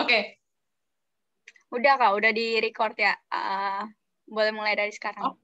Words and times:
Oke. 0.00 0.42
Udah 1.70 1.94
kak, 1.98 2.12
udah 2.18 2.30
di 2.34 2.58
record 2.58 2.98
ya. 2.98 3.14
Uh, 3.30 3.86
boleh 4.26 4.50
mulai 4.50 4.74
dari 4.74 4.90
sekarang. 4.90 5.22
Oh, 5.22 5.34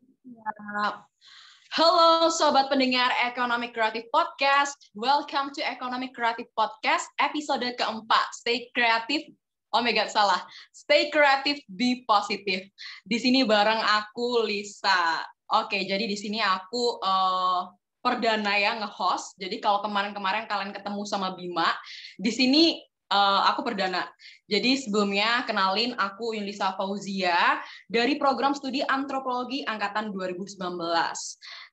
Halo 1.73 2.29
sobat 2.29 2.69
pendengar 2.69 3.09
Economic 3.25 3.73
Creative 3.73 4.05
Podcast. 4.13 4.77
Welcome 4.93 5.55
to 5.57 5.63
Economic 5.65 6.13
Creative 6.13 6.51
Podcast 6.53 7.07
episode 7.17 7.65
keempat. 7.79 8.27
Stay 8.37 8.69
creative. 8.77 9.25
Oh 9.73 9.81
my 9.81 9.95
god, 9.97 10.13
salah. 10.13 10.45
Stay 10.77 11.09
creative, 11.09 11.63
be 11.73 12.05
positive. 12.05 12.69
Di 13.09 13.17
sini 13.17 13.47
bareng 13.47 13.81
aku 13.81 14.45
Lisa. 14.45 15.25
Oke, 15.49 15.89
jadi 15.89 16.05
di 16.05 16.19
sini 16.19 16.45
aku 16.45 17.01
uh, 17.01 17.73
perdana 18.05 18.53
ya 18.59 18.77
nge-host. 18.83 19.41
Jadi 19.41 19.63
kalau 19.65 19.81
kemarin-kemarin 19.81 20.45
kalian 20.51 20.77
ketemu 20.77 21.03
sama 21.09 21.33
Bima, 21.39 21.73
di 22.21 22.29
sini 22.35 22.83
uh, 23.13 23.41
aku 23.53 23.61
perdana. 23.61 24.09
Jadi 24.49 24.81
sebelumnya 24.81 25.45
kenalin 25.45 25.93
aku 26.01 26.33
Yulisa 26.33 26.73
Fauzia 26.81 27.61
dari 27.87 28.17
program 28.17 28.57
studi 28.57 28.81
antropologi 28.81 29.61
angkatan 29.69 30.11
2019. 30.17 30.57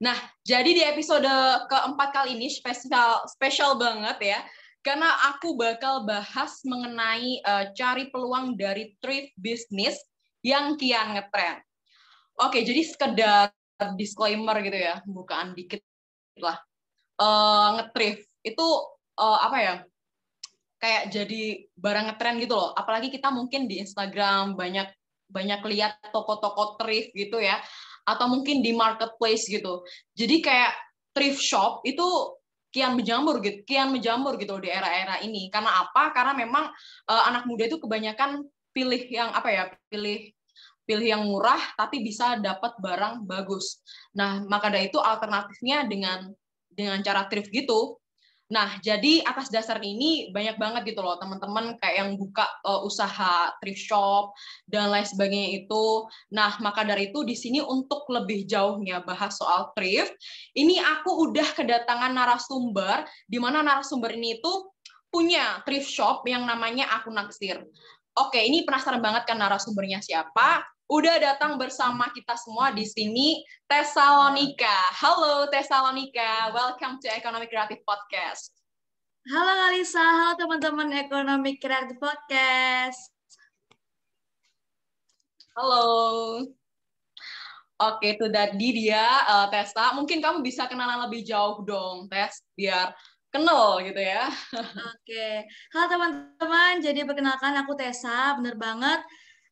Nah, 0.03 0.17
jadi 0.43 0.69
di 0.69 0.83
episode 0.83 1.31
keempat 1.71 2.09
kali 2.11 2.35
ini 2.35 2.51
spesial 2.51 3.23
spesial 3.31 3.79
banget 3.79 4.19
ya. 4.35 4.39
Karena 4.79 5.11
aku 5.35 5.59
bakal 5.59 6.07
bahas 6.07 6.63
mengenai 6.63 7.43
uh, 7.43 7.65
cari 7.75 8.07
peluang 8.11 8.55
dari 8.55 8.95
thrift 9.03 9.35
business 9.35 9.99
yang 10.39 10.79
kian 10.79 11.19
ngetrend. 11.19 11.59
Oke, 12.39 12.63
jadi 12.63 12.87
sekedar 12.87 13.51
disclaimer 13.99 14.55
gitu 14.63 14.79
ya, 14.79 15.03
bukaan 15.03 15.51
dikit 15.51 15.83
lah. 16.39 16.55
Uh, 17.19 17.75
ngetrif 17.75 18.23
itu 18.47 18.67
uh, 19.19 19.39
apa 19.43 19.57
ya? 19.59 19.75
Kayak 20.79 21.11
jadi 21.11 21.67
barang 21.75 22.05
ngetren 22.09 22.39
gitu 22.39 22.55
loh. 22.55 22.71
Apalagi 22.73 23.11
kita 23.11 23.29
mungkin 23.29 23.67
di 23.67 23.83
Instagram 23.83 24.55
banyak 24.55 24.89
banyak 25.29 25.61
lihat 25.69 26.01
toko-toko 26.09 26.79
thrift 26.81 27.13
gitu 27.13 27.37
ya, 27.37 27.61
atau 28.07 28.25
mungkin 28.25 28.65
di 28.65 28.73
marketplace 28.73 29.45
gitu. 29.45 29.85
Jadi 30.17 30.41
kayak 30.41 30.73
thrift 31.13 31.43
shop 31.43 31.85
itu 31.85 32.33
kian 32.73 32.97
menjamur 32.97 33.37
gitu, 33.43 33.61
kian 33.69 33.93
menjamur 33.93 34.39
gitu 34.41 34.57
di 34.57 34.73
era-era 34.73 35.21
ini. 35.21 35.53
Karena 35.53 35.85
apa? 35.85 36.09
Karena 36.15 36.33
memang 36.33 36.73
uh, 37.05 37.23
anak 37.29 37.45
muda 37.45 37.69
itu 37.69 37.77
kebanyakan 37.77 38.41
pilih 38.73 39.05
yang 39.13 39.29
apa 39.35 39.49
ya? 39.53 39.63
Pilih 39.91 40.33
pilih 40.89 41.05
yang 41.05 41.21
murah 41.21 41.61
tapi 41.77 42.01
bisa 42.01 42.41
dapat 42.41 42.73
barang 42.81 43.29
bagus. 43.29 43.85
Nah, 44.17 44.41
maka 44.49 44.73
dari 44.73 44.89
itu 44.89 44.97
alternatifnya 44.97 45.85
dengan 45.85 46.33
dengan 46.73 46.97
cara 47.05 47.29
thrift 47.29 47.53
gitu 47.53 47.98
Nah, 48.49 48.81
jadi 48.81 49.21
atas 49.29 49.53
dasar 49.53 49.77
ini 49.77 50.33
banyak 50.33 50.57
banget 50.57 50.81
gitu 50.93 51.05
loh 51.05 51.21
teman-teman 51.21 51.77
kayak 51.77 51.95
yang 52.01 52.09
buka 52.17 52.49
uh, 52.65 52.81
usaha 52.81 53.53
thrift 53.61 53.85
shop 53.85 54.33
dan 54.65 54.89
lain 54.89 55.05
sebagainya 55.05 55.61
itu. 55.65 56.09
Nah, 56.33 56.57
maka 56.57 56.81
dari 56.81 57.13
itu 57.13 57.21
di 57.21 57.37
sini 57.37 57.61
untuk 57.61 58.09
lebih 58.09 58.49
jauhnya 58.49 59.05
bahas 59.05 59.37
soal 59.37 59.69
thrift, 59.77 60.17
ini 60.57 60.81
aku 60.81 61.29
udah 61.29 61.45
kedatangan 61.53 62.09
narasumber 62.09 63.05
di 63.29 63.37
mana 63.37 63.61
narasumber 63.61 64.17
ini 64.17 64.41
itu 64.41 64.53
punya 65.13 65.61
thrift 65.61 65.89
shop 65.89 66.25
yang 66.25 66.45
namanya 66.49 66.89
Aku 67.01 67.13
Naksir. 67.13 67.61
Oke, 68.17 68.41
ini 68.41 68.65
penasaran 68.65 69.01
banget 69.01 69.29
kan 69.29 69.37
narasumbernya 69.37 70.01
siapa? 70.01 70.65
Udah 70.89 71.21
datang 71.21 71.53
bersama 71.61 72.09
kita 72.09 72.33
semua 72.33 72.73
di 72.73 72.81
sini 72.81 73.45
Tesalonika. 73.69 74.89
Halo 74.97 75.45
Tesalonika, 75.45 76.49
welcome 76.49 76.97
to 76.97 77.05
Economic 77.13 77.53
Creative 77.53 77.85
Podcast. 77.85 78.49
Halo 79.29 79.53
Kalisa, 79.53 80.01
halo 80.01 80.33
teman-teman 80.33 80.89
Economic 80.97 81.61
Creative 81.61 81.93
Podcast. 82.01 83.13
Halo. 85.53 85.85
Oke, 87.77 88.17
itu 88.17 88.25
tadi 88.33 88.67
dia 88.73 89.05
uh, 89.29 89.45
Tessa. 89.53 89.93
Mungkin 89.93 90.25
kamu 90.25 90.41
bisa 90.41 90.65
kenalan 90.65 91.05
lebih 91.05 91.21
jauh 91.21 91.61
dong, 91.69 92.09
Tes, 92.09 92.41
biar 92.57 92.97
kenal 93.29 93.77
gitu 93.85 94.01
ya. 94.01 94.25
Oke. 94.97 95.45
Halo 95.69 95.85
teman-teman, 95.85 96.81
jadi 96.81 97.05
perkenalkan 97.05 97.53
aku 97.61 97.77
Tessa, 97.77 98.33
bener 98.41 98.57
banget 98.57 99.05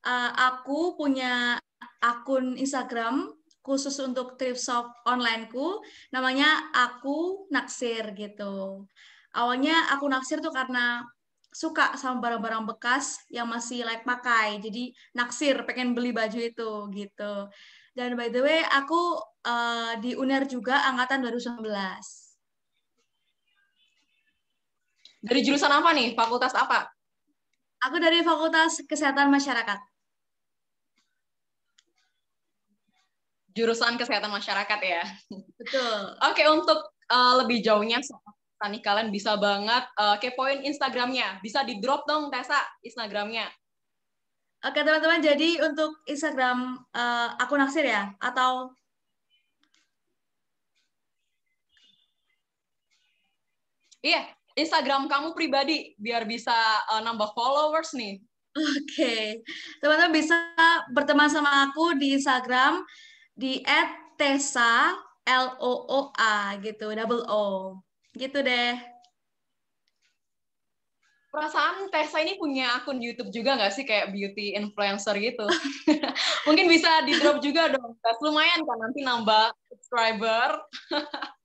uh, 0.07 0.31
aku 0.31 0.95
punya 0.95 1.59
akun 2.00 2.56
Instagram 2.56 3.35
khusus 3.59 4.00
untuk 4.00 4.40
thrift 4.40 4.63
shop 4.63 4.88
onlineku. 5.03 5.84
Namanya 6.16 6.72
aku 6.72 7.51
naksir 7.51 8.16
gitu. 8.16 8.88
Awalnya 9.35 9.91
aku 9.91 10.07
naksir 10.07 10.40
tuh 10.40 10.56
karena 10.56 11.03
suka 11.51 12.00
sama 12.00 12.23
barang-barang 12.23 12.63
bekas 12.63 13.19
yang 13.28 13.51
masih 13.51 13.84
layak 13.84 14.07
pakai. 14.07 14.63
Jadi 14.63 14.95
naksir 15.12 15.68
pengen 15.68 15.91
beli 15.91 16.16
baju 16.16 16.39
itu 16.39 16.72
gitu. 16.95 17.34
Dan 17.91 18.16
by 18.16 18.31
the 18.31 18.39
way 18.39 18.63
aku 18.63 19.19
uh, 19.44 20.00
di 20.00 20.16
UNER 20.16 20.47
juga 20.47 20.88
angkatan 20.88 21.19
2019 21.28 21.59
dari 25.18 25.41
jurusan 25.44 25.74
apa 25.74 25.91
nih? 25.91 26.16
Fakultas 26.16 26.56
apa? 26.56 26.88
Aku 27.89 28.00
dari 28.00 28.24
fakultas 28.24 28.81
kesehatan 28.88 29.28
masyarakat 29.28 29.96
jurusan 33.57 33.97
kesehatan 33.97 34.29
masyarakat 34.29 34.79
ya. 34.85 35.01
Betul. 35.57 35.97
Oke, 36.22 36.45
untuk 36.45 36.78
uh, 37.09 37.41
lebih 37.41 37.66
jauhnya 37.66 37.97
nih 38.66 38.81
kalian 38.81 39.13
bisa 39.13 39.38
banget 39.38 39.85
uh, 40.01 40.18
kepoin 40.18 40.66
Instagramnya. 40.66 41.41
Bisa 41.41 41.62
di 41.62 41.78
drop 41.81 42.06
dong 42.09 42.34
Tessa 42.34 42.57
Instagramnya. 42.81 43.50
Oke 44.66 44.81
teman-teman, 44.81 45.22
jadi 45.22 45.62
untuk 45.69 46.01
Instagram 46.09 46.81
uh, 46.90 47.38
akun 47.38 47.62
Naksir 47.62 47.85
ya? 47.85 48.13
Atau 48.18 48.73
Iya, 54.01 54.24
Instagram 54.56 55.09
kamu 55.09 55.34
pribadi 55.35 55.94
biar 56.00 56.24
bisa 56.24 56.53
uh, 56.94 57.01
nambah 57.01 57.34
followers 57.34 57.91
nih. 57.97 58.22
Oke, 58.57 58.81
okay. 58.89 59.25
teman-teman 59.84 60.13
bisa 60.18 60.38
berteman 60.89 61.29
sama 61.29 61.69
aku 61.69 61.94
di 61.94 62.18
Instagram 62.18 62.81
di 63.37 63.61
@tesa 64.17 64.97
L 65.29 65.47
O 65.61 65.73
O 65.85 65.99
A 66.17 66.57
gitu, 66.57 66.89
double 66.89 67.23
O. 67.29 67.77
Gitu 68.17 68.41
deh. 68.41 68.97
Perasaan 71.27 71.93
Tessa 71.93 72.17
ini 72.17 72.33
punya 72.33 72.81
akun 72.81 72.97
YouTube 72.97 73.29
juga 73.29 73.53
nggak 73.59 73.69
sih 73.69 73.85
kayak 73.85 74.09
beauty 74.09 74.57
influencer 74.57 75.13
gitu? 75.21 75.45
Mungkin 76.49 76.65
bisa 76.65 77.05
di 77.05 77.13
drop 77.19 77.43
juga 77.45 77.69
dong. 77.69 77.93
Tes 78.01 78.17
lumayan 78.25 78.65
kan 78.65 78.77
nanti 78.81 78.99
nambah 79.05 79.53
subscriber. 79.69 80.57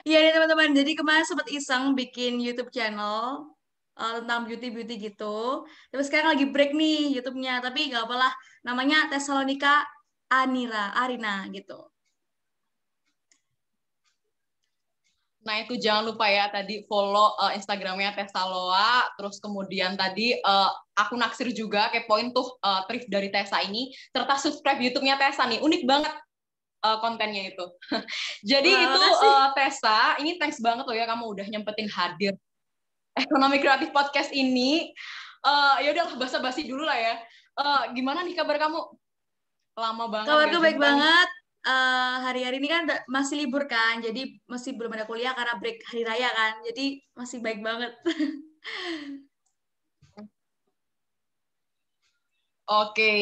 Iya 0.00 0.16
nih 0.24 0.32
teman-teman. 0.32 0.72
Jadi 0.72 0.96
kemarin 0.96 1.28
sempat 1.28 1.44
iseng 1.52 1.92
bikin 1.92 2.40
YouTube 2.40 2.72
channel 2.72 3.52
uh, 4.00 4.12
tentang 4.24 4.48
beauty 4.48 4.72
beauty 4.72 4.96
gitu. 4.96 5.68
Tapi 5.92 6.02
sekarang 6.08 6.32
lagi 6.32 6.48
break 6.48 6.72
nih 6.72 7.20
YouTube-nya. 7.20 7.60
Tapi 7.60 7.92
nggak 7.92 8.08
apalah. 8.08 8.32
Namanya 8.64 9.12
Tesalonika 9.12 9.84
Anira, 10.30 10.94
Arina 10.94 11.44
gitu. 11.50 11.90
Nah 15.40 15.56
itu 15.64 15.74
jangan 15.80 16.04
lupa 16.12 16.28
ya 16.28 16.52
tadi 16.52 16.84
follow 16.84 17.34
uh, 17.40 17.52
Instagramnya 17.56 18.12
Tesaloa, 18.12 19.08
terus 19.16 19.40
kemudian 19.40 19.96
tadi 19.96 20.36
uh, 20.36 20.70
aku 20.94 21.16
naksir 21.16 21.48
juga 21.56 21.88
kepoin 21.88 22.30
tuh 22.36 22.60
uh, 22.60 22.84
thrift 22.84 23.08
dari 23.08 23.32
Tessa 23.32 23.58
ini, 23.64 23.90
serta 24.12 24.36
subscribe 24.36 24.78
YouTube-nya 24.78 25.16
Tessa 25.16 25.48
nih, 25.48 25.64
unik 25.64 25.82
banget 25.88 26.12
uh, 26.84 27.00
kontennya 27.00 27.56
itu. 27.56 27.66
Jadi 28.52 28.68
Wah, 28.68 28.84
itu 28.84 29.00
uh, 29.00 29.48
Tessa, 29.56 30.20
ini 30.20 30.36
thanks 30.36 30.60
banget 30.60 30.84
loh 30.84 30.96
ya 30.96 31.08
kamu 31.08 31.24
udah 31.24 31.46
nyempetin 31.48 31.88
hadir 31.88 32.36
ekonomi 33.16 33.58
kreatif 33.58 33.90
podcast 33.90 34.30
ini. 34.30 34.92
Uh, 35.40 35.80
ya 35.80 35.96
udahlah 35.96 36.20
basa-basi 36.20 36.68
dulu 36.68 36.84
lah 36.84 37.00
ya. 37.00 37.14
Uh, 37.56 37.82
gimana 37.96 38.20
nih 38.22 38.36
kabar 38.36 38.60
kamu? 38.60 38.76
Lama 39.78 40.04
banget. 40.10 40.28
Kabarku 40.28 40.58
baik 40.62 40.78
banget. 40.78 41.28
Uh, 41.60 42.24
hari-hari 42.24 42.56
ini 42.56 42.72
kan 42.72 42.88
masih 43.04 43.44
libur 43.44 43.68
kan, 43.68 44.00
jadi 44.00 44.32
masih 44.48 44.80
belum 44.80 44.96
ada 44.96 45.04
kuliah 45.04 45.36
karena 45.36 45.60
break 45.60 45.84
hari 45.84 46.08
raya 46.08 46.32
kan, 46.32 46.56
jadi 46.64 47.04
masih 47.12 47.44
baik 47.44 47.60
banget. 47.60 47.92
Oke, 52.70 53.12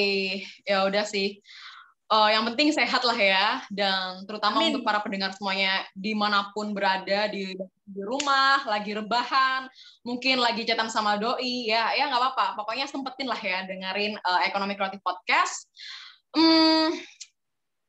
ya 0.62 0.86
udah 0.86 1.02
sih. 1.02 1.42
Uh, 2.08 2.30
yang 2.32 2.44
penting 2.52 2.72
sehat 2.72 3.02
lah 3.04 3.16
ya, 3.16 3.60
dan 3.68 4.24
terutama 4.24 4.60
Amin. 4.62 4.72
untuk 4.72 4.84
para 4.86 5.02
pendengar 5.02 5.32
semuanya 5.34 5.84
di 5.92 6.14
mana 6.14 6.54
pun 6.54 6.72
berada 6.72 7.28
di 7.28 7.52
di 7.84 8.02
rumah, 8.04 8.64
lagi 8.68 8.92
rebahan, 8.96 9.68
mungkin 10.04 10.40
lagi 10.40 10.62
catatan 10.68 10.92
sama 10.92 11.16
doi, 11.18 11.68
ya 11.68 11.90
ya 11.96 12.06
nggak 12.06 12.20
apa-apa. 12.22 12.60
Pokoknya 12.60 12.86
sempetin 12.88 13.28
lah 13.28 13.40
ya 13.40 13.64
dengerin 13.66 14.14
uh, 14.20 14.40
Ekonomi 14.46 14.78
Kreatif 14.78 15.02
Podcast. 15.02 15.68
Hmm, 16.36 16.92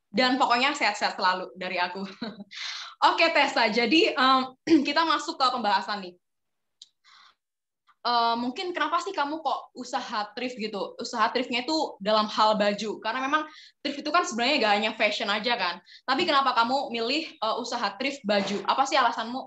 dan 0.09 0.41
pokoknya 0.41 0.73
sehat-sehat 0.73 1.19
selalu 1.19 1.53
dari 1.53 1.77
aku. 1.77 2.01
Oke 3.09 3.29
Tessa, 3.31 3.69
jadi 3.69 4.17
um, 4.17 4.57
kita 4.87 5.05
masuk 5.05 5.37
ke 5.37 5.45
pembahasan 5.53 6.01
nih. 6.01 6.15
uh, 7.99 8.35
mungkin 8.39 8.71
kenapa 8.71 9.03
sih 9.03 9.11
kamu 9.11 9.43
kok 9.43 9.59
usaha 9.75 10.31
thrift 10.33 10.57
gitu? 10.57 10.95
Usaha 10.97 11.29
thriftnya 11.29 11.61
itu 11.67 11.99
dalam 12.01 12.25
hal 12.31 12.55
baju, 12.57 12.97
karena 13.03 13.19
memang 13.27 13.43
thrift 13.83 14.01
itu 14.01 14.09
kan 14.09 14.23
sebenarnya 14.25 14.55
gak 14.65 14.73
hanya 14.81 14.91
fashion 14.95 15.29
aja 15.29 15.53
kan. 15.59 15.75
Tapi 16.07 16.23
kenapa 16.25 16.55
kamu 16.57 16.89
milih 16.95 17.23
uh, 17.43 17.59
usaha 17.61 17.93
thrift 17.99 18.23
baju? 18.25 18.63
Apa 18.65 18.87
sih 18.89 18.97
alasanmu? 18.97 19.41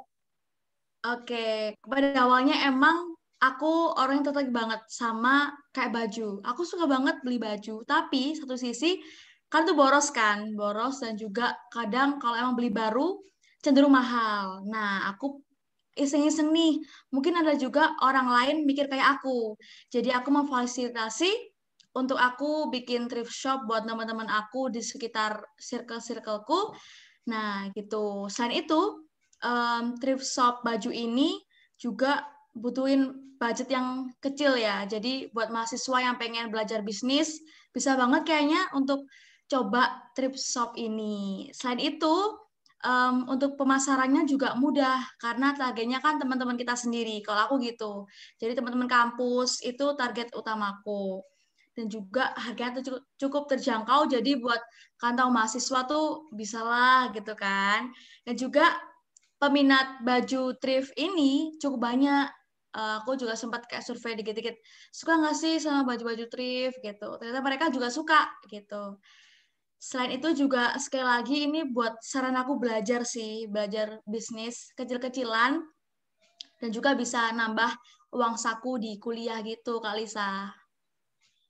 Oke, 1.02 1.74
pada 1.82 2.14
awalnya 2.22 2.54
emang 2.70 3.11
aku 3.42 3.98
orang 3.98 4.22
yang 4.22 4.26
tertarik 4.30 4.54
banget 4.54 4.80
sama 4.86 5.50
kayak 5.74 5.90
baju. 5.90 6.38
Aku 6.46 6.62
suka 6.62 6.86
banget 6.86 7.18
beli 7.26 7.42
baju, 7.42 7.82
tapi 7.82 8.38
satu 8.38 8.54
sisi 8.54 9.02
kan 9.50 9.66
tuh 9.66 9.74
boros 9.74 10.14
kan, 10.14 10.54
boros 10.54 11.02
dan 11.02 11.18
juga 11.18 11.58
kadang 11.74 12.22
kalau 12.22 12.38
emang 12.38 12.54
beli 12.54 12.70
baru 12.70 13.18
cenderung 13.60 13.92
mahal. 13.92 14.62
Nah, 14.64 15.10
aku 15.10 15.42
iseng-iseng 15.98 16.54
nih, 16.54 16.80
mungkin 17.12 17.36
ada 17.36 17.52
juga 17.58 17.92
orang 18.00 18.30
lain 18.32 18.56
mikir 18.64 18.88
kayak 18.88 19.20
aku. 19.20 19.58
Jadi 19.92 20.08
aku 20.08 20.32
memfasilitasi 20.32 21.30
untuk 21.92 22.16
aku 22.16 22.72
bikin 22.72 23.10
thrift 23.12 23.34
shop 23.34 23.68
buat 23.68 23.84
teman-teman 23.84 24.24
aku 24.24 24.72
di 24.72 24.80
sekitar 24.80 25.44
circle-circleku. 25.60 26.72
Nah, 27.28 27.68
gitu. 27.76 28.26
Selain 28.32 28.64
itu, 28.64 29.04
um, 29.44 29.94
thrift 30.00 30.24
shop 30.24 30.64
baju 30.64 30.88
ini 30.88 31.36
juga 31.76 32.24
butuhin 32.56 33.34
budget 33.40 33.68
yang 33.72 34.12
kecil 34.22 34.54
ya. 34.54 34.86
Jadi 34.86 35.32
buat 35.34 35.50
mahasiswa 35.50 35.98
yang 35.98 36.16
pengen 36.16 36.52
belajar 36.54 36.84
bisnis, 36.86 37.42
bisa 37.74 37.98
banget 37.98 38.22
kayaknya 38.28 38.70
untuk 38.76 39.08
coba 39.50 40.12
thrift 40.14 40.38
shop 40.38 40.78
ini. 40.78 41.50
Selain 41.50 41.82
itu, 41.82 42.14
um, 42.86 43.26
untuk 43.30 43.56
pemasarannya 43.56 44.26
juga 44.28 44.54
mudah 44.58 45.00
karena 45.18 45.54
targetnya 45.56 45.98
kan 46.02 46.18
teman-teman 46.18 46.58
kita 46.58 46.78
sendiri. 46.78 47.22
Kalau 47.24 47.50
aku 47.50 47.62
gitu. 47.62 48.06
Jadi 48.38 48.58
teman-teman 48.58 48.90
kampus 48.90 49.62
itu 49.64 49.94
target 49.98 50.30
utamaku. 50.34 51.22
Dan 51.72 51.88
juga 51.88 52.36
harganya 52.36 52.84
cukup, 52.84 53.02
cukup 53.16 53.42
terjangkau 53.48 54.04
jadi 54.04 54.36
buat 54.36 54.60
kantong 55.00 55.32
mahasiswa 55.32 55.88
tuh 55.88 56.28
bisalah 56.36 57.08
gitu 57.16 57.32
kan. 57.32 57.88
Dan 58.28 58.36
juga 58.36 58.76
peminat 59.40 60.04
baju 60.04 60.52
thrift 60.60 60.92
ini 61.00 61.56
cukup 61.56 61.80
banyak. 61.80 62.28
Uh, 62.72 63.04
aku 63.04 63.20
juga 63.20 63.36
sempat 63.36 63.68
kayak 63.68 63.84
survei 63.84 64.16
dikit-dikit 64.16 64.56
suka 64.88 65.20
nggak 65.20 65.36
sih 65.36 65.60
sama 65.60 65.84
baju-baju 65.84 66.24
thrift 66.32 66.80
gitu 66.80 67.20
ternyata 67.20 67.44
mereka 67.44 67.68
juga 67.68 67.92
suka 67.92 68.32
gitu 68.48 68.96
Selain 69.82 70.14
itu 70.14 70.46
juga 70.46 70.78
sekali 70.78 71.02
lagi 71.02 71.36
ini 71.50 71.66
buat 71.66 71.98
saran 72.06 72.38
aku 72.38 72.54
belajar 72.54 73.02
sih, 73.02 73.50
belajar 73.50 73.98
bisnis 74.06 74.70
kecil-kecilan 74.78 75.58
dan 76.62 76.70
juga 76.70 76.94
bisa 76.94 77.34
nambah 77.34 77.74
uang 78.14 78.38
saku 78.38 78.78
di 78.78 79.02
kuliah 79.02 79.42
gitu, 79.42 79.82
Kak 79.82 79.98
Lisa. 79.98 80.54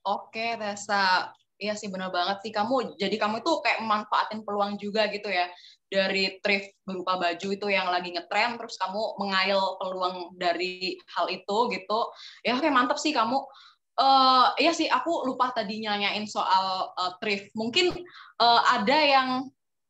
Oke, 0.08 0.56
Tessa. 0.56 1.28
Iya 1.62 1.78
sih 1.78 1.86
benar 1.94 2.10
banget 2.10 2.42
sih 2.42 2.50
kamu. 2.50 2.98
Jadi 2.98 3.14
kamu 3.22 3.38
itu 3.38 3.52
kayak 3.62 3.78
memanfaatin 3.86 4.42
peluang 4.42 4.74
juga 4.82 5.06
gitu 5.14 5.30
ya 5.30 5.46
dari 5.86 6.42
thrift 6.42 6.74
berupa 6.82 7.20
baju 7.20 7.48
itu 7.54 7.66
yang 7.70 7.86
lagi 7.86 8.10
ngetren 8.10 8.58
terus 8.58 8.74
kamu 8.80 9.20
mengail 9.22 9.78
peluang 9.78 10.34
dari 10.34 10.98
hal 11.14 11.30
itu 11.30 11.56
gitu. 11.70 12.00
Ya 12.42 12.58
kayak 12.58 12.74
mantep 12.74 12.98
sih 12.98 13.14
kamu 13.14 13.38
uh, 14.00 14.46
iya 14.56 14.72
sih 14.72 14.88
aku 14.88 15.28
lupa 15.28 15.54
tadi 15.54 15.86
nyanyain 15.86 16.26
soal 16.26 16.90
uh, 16.98 17.14
thrift. 17.22 17.54
Mungkin 17.54 17.94
uh, 18.42 18.60
ada 18.66 18.98
yang 18.98 19.28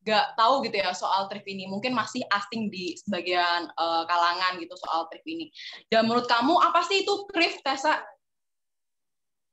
nggak 0.03 0.35
tahu 0.35 0.67
gitu 0.67 0.83
ya 0.83 0.91
soal 0.93 1.31
thrift 1.31 1.47
ini. 1.47 1.71
Mungkin 1.71 1.95
masih 1.95 2.27
asing 2.29 2.69
di 2.69 2.99
sebagian 2.99 3.71
uh, 3.79 4.03
kalangan 4.05 4.59
gitu 4.59 4.75
soal 4.77 5.07
thrift 5.09 5.25
ini. 5.25 5.49
Dan 5.89 6.11
menurut 6.11 6.27
kamu 6.27 6.59
apa 6.59 6.83
sih 6.85 7.07
itu 7.07 7.15
thrift, 7.31 7.63
Tessa? 7.63 8.03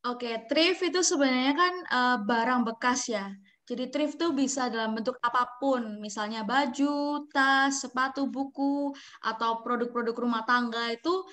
Oke, 0.07 0.47
thrift 0.47 0.79
itu 0.79 1.03
sebenarnya 1.03 1.53
kan 1.59 1.73
uh, 1.91 2.17
barang 2.23 2.63
bekas 2.71 3.11
ya. 3.11 3.35
Jadi 3.67 3.91
thrift 3.91 4.15
itu 4.15 4.31
bisa 4.31 4.71
dalam 4.71 4.95
bentuk 4.95 5.19
apa 5.19 5.59
pun, 5.59 5.99
misalnya 5.99 6.47
baju, 6.47 7.27
tas, 7.27 7.83
sepatu, 7.83 8.31
buku, 8.31 8.95
atau 9.19 9.59
produk-produk 9.59 10.15
rumah 10.15 10.47
tangga 10.47 10.95
itu 10.95 11.27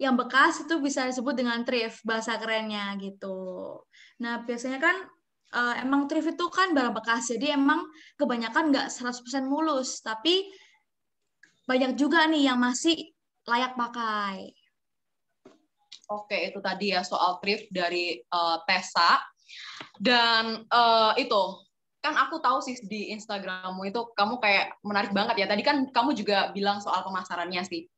yang 0.00 0.16
bekas 0.16 0.64
itu 0.64 0.80
bisa 0.80 1.04
disebut 1.12 1.36
dengan 1.36 1.60
thrift 1.68 2.00
bahasa 2.08 2.40
kerennya 2.40 2.96
gitu. 2.96 3.84
Nah, 4.24 4.48
biasanya 4.48 4.80
kan 4.80 4.96
uh, 5.52 5.74
emang 5.84 6.08
thrift 6.08 6.32
itu 6.32 6.46
kan 6.48 6.72
barang 6.72 6.96
bekas. 6.96 7.36
Jadi 7.36 7.52
emang 7.52 7.84
kebanyakan 8.16 8.72
nggak 8.72 8.88
100% 8.96 9.44
mulus, 9.44 10.00
tapi 10.00 10.48
banyak 11.68 12.00
juga 12.00 12.24
nih 12.32 12.48
yang 12.48 12.56
masih 12.64 13.12
layak 13.44 13.76
pakai. 13.76 14.55
Oke, 16.06 16.54
itu 16.54 16.62
tadi 16.62 16.94
ya 16.94 17.02
soal 17.02 17.42
thrift 17.42 17.66
dari 17.74 18.22
uh, 18.30 18.62
Tessa. 18.62 19.18
Dan 19.98 20.66
uh, 20.70 21.12
itu 21.18 21.42
kan 21.98 22.14
aku 22.14 22.38
tahu 22.38 22.62
sih 22.62 22.78
di 22.86 23.10
Instagrammu 23.10 23.82
itu 23.82 24.14
kamu 24.14 24.38
kayak 24.38 24.78
menarik 24.86 25.10
banget 25.10 25.42
ya. 25.42 25.46
Tadi 25.50 25.62
kan 25.66 25.90
kamu 25.90 26.14
juga 26.14 26.54
bilang 26.54 26.78
soal 26.78 27.02
pemasarannya 27.02 27.66
sih. 27.66 27.90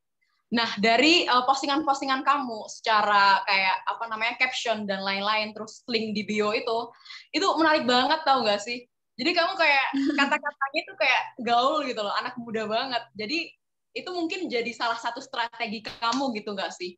Nah, 0.49 0.65
dari 0.81 1.29
uh, 1.29 1.45
postingan-postingan 1.45 2.25
kamu 2.25 2.73
secara 2.73 3.45
kayak 3.45 3.85
apa 3.85 4.05
namanya 4.09 4.41
caption 4.41 4.89
dan 4.89 5.05
lain-lain 5.05 5.53
terus 5.53 5.85
link 5.85 6.17
di 6.17 6.25
bio 6.25 6.57
itu 6.57 6.89
itu 7.37 7.45
menarik 7.61 7.85
banget 7.85 8.25
tau 8.25 8.41
gak 8.49 8.65
sih? 8.65 8.89
Jadi 9.21 9.31
kamu 9.37 9.53
kayak 9.61 9.87
kata-katanya 10.25 10.81
itu 10.81 10.95
kayak 10.97 11.23
gaul 11.45 11.85
gitu 11.85 12.01
loh, 12.01 12.15
anak 12.17 12.33
muda 12.41 12.65
banget. 12.65 13.05
Jadi 13.13 13.53
itu 13.93 14.11
mungkin 14.17 14.49
jadi 14.49 14.73
salah 14.73 14.97
satu 14.97 15.21
strategi 15.21 15.85
kamu 15.85 16.33
gitu 16.41 16.57
gak 16.57 16.73
sih? 16.73 16.97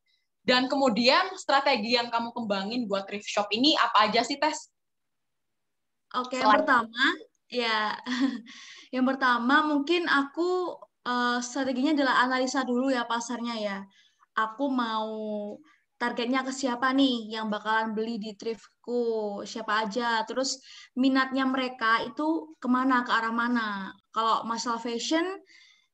Dan 0.51 0.67
kemudian 0.67 1.31
strategi 1.39 1.95
yang 1.95 2.11
kamu 2.11 2.35
kembangin 2.35 2.91
buat 2.91 3.07
thrift 3.07 3.31
shop 3.31 3.47
ini 3.55 3.79
apa 3.79 4.11
aja 4.11 4.27
sih, 4.27 4.35
Tes? 4.35 4.67
Oke, 6.19 6.43
yang 6.43 6.51
pertama 6.51 7.05
ya 7.47 7.95
yang 8.95 9.07
pertama 9.07 9.63
mungkin 9.63 10.11
aku 10.11 10.75
uh, 11.07 11.39
strateginya 11.39 11.95
adalah 11.95 12.27
analisa 12.27 12.67
dulu 12.67 12.91
ya 12.91 13.07
pasarnya 13.07 13.55
ya. 13.63 13.79
Aku 14.35 14.67
mau 14.75 15.07
targetnya 16.03 16.43
ke 16.43 16.51
siapa 16.51 16.91
nih 16.99 17.31
yang 17.31 17.47
bakalan 17.47 17.95
beli 17.95 18.19
di 18.19 18.35
thriftku, 18.35 19.39
siapa 19.47 19.87
aja. 19.87 20.27
Terus 20.27 20.59
minatnya 20.99 21.47
mereka 21.47 22.03
itu 22.03 22.59
ke 22.59 22.67
mana, 22.67 23.07
ke 23.07 23.13
arah 23.15 23.31
mana. 23.31 23.95
Kalau 24.11 24.43
masalah 24.43 24.83
fashion, 24.83 25.23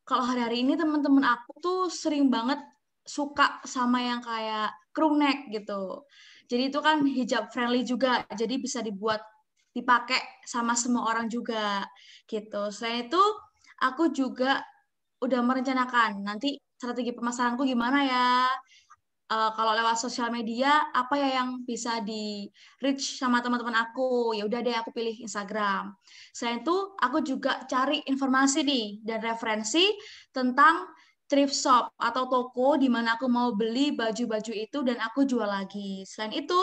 kalau 0.09 0.25
hari-hari 0.25 0.65
ini 0.65 0.81
teman-teman 0.81 1.29
aku 1.29 1.53
tuh 1.61 1.81
sering 1.93 2.33
banget 2.33 2.57
suka 3.07 3.63
sama 3.63 4.03
yang 4.03 4.21
kayak 4.21 4.75
crew 4.91 5.15
neck 5.15 5.49
gitu. 5.55 6.05
Jadi 6.47 6.63
itu 6.71 6.79
kan 6.79 7.03
hijab 7.03 7.51
friendly 7.51 7.83
juga, 7.83 8.23
jadi 8.35 8.55
bisa 8.59 8.83
dibuat 8.83 9.23
dipakai 9.75 10.41
sama 10.47 10.73
semua 10.73 11.11
orang 11.11 11.27
juga 11.29 11.85
gitu. 12.25 12.73
Selain 12.73 13.07
itu, 13.11 13.23
aku 13.83 14.09
juga 14.15 14.63
udah 15.21 15.41
merencanakan 15.43 16.23
nanti 16.25 16.57
strategi 16.77 17.13
pemasaranku 17.13 17.65
gimana 17.65 17.99
ya. 18.05 18.29
Uh, 19.27 19.51
kalau 19.59 19.75
lewat 19.75 19.99
sosial 19.99 20.31
media 20.31 20.87
apa 20.95 21.19
ya 21.19 21.43
yang 21.43 21.67
bisa 21.67 21.99
di 21.99 22.47
reach 22.79 23.19
sama 23.19 23.43
teman-teman 23.43 23.75
aku 23.75 24.31
ya 24.39 24.47
udah 24.47 24.63
deh 24.63 24.71
aku 24.71 24.95
pilih 24.95 25.19
Instagram 25.19 25.99
selain 26.31 26.63
itu 26.63 26.95
aku 26.95 27.27
juga 27.27 27.67
cari 27.67 28.07
informasi 28.07 28.63
nih 28.63 29.03
dan 29.03 29.27
referensi 29.27 29.83
tentang 30.31 30.87
thrift 31.27 31.55
shop 31.55 31.91
atau 31.99 32.31
toko 32.31 32.79
di 32.79 32.87
mana 32.87 33.19
aku 33.19 33.27
mau 33.27 33.55
beli 33.55 33.95
baju-baju 33.95 34.53
itu 34.55 34.79
dan 34.87 34.99
aku 35.03 35.27
jual 35.27 35.47
lagi. 35.47 36.07
Selain 36.07 36.35
itu 36.35 36.61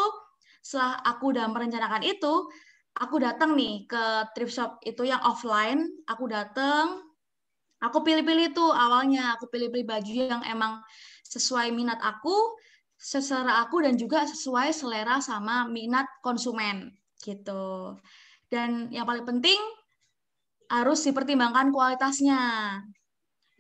setelah 0.64 1.04
aku 1.04 1.36
udah 1.36 1.46
merencanakan 1.52 2.04
itu 2.08 2.48
aku 2.96 3.20
datang 3.20 3.56
nih 3.60 3.84
ke 3.88 4.04
thrift 4.32 4.56
shop 4.56 4.80
itu 4.88 5.04
yang 5.04 5.20
offline. 5.24 5.84
Aku 6.08 6.28
datang 6.32 7.14
Aku 7.84 8.00
pilih-pilih 8.00 8.56
tuh 8.56 8.72
awalnya, 8.72 9.36
aku 9.36 9.52
pilih-pilih 9.52 9.84
baju 9.84 10.12
yang 10.16 10.40
emang 10.48 10.80
sesuai 11.28 11.68
minat 11.76 12.00
aku, 12.00 12.56
selera 12.96 13.60
aku 13.60 13.84
dan 13.84 14.00
juga 14.00 14.24
sesuai 14.24 14.72
selera 14.72 15.20
sama 15.20 15.68
minat 15.68 16.08
konsumen 16.24 16.96
gitu. 17.20 18.00
Dan 18.48 18.88
yang 18.88 19.04
paling 19.04 19.28
penting 19.28 19.60
harus 20.72 21.04
dipertimbangkan 21.04 21.76
kualitasnya 21.76 22.40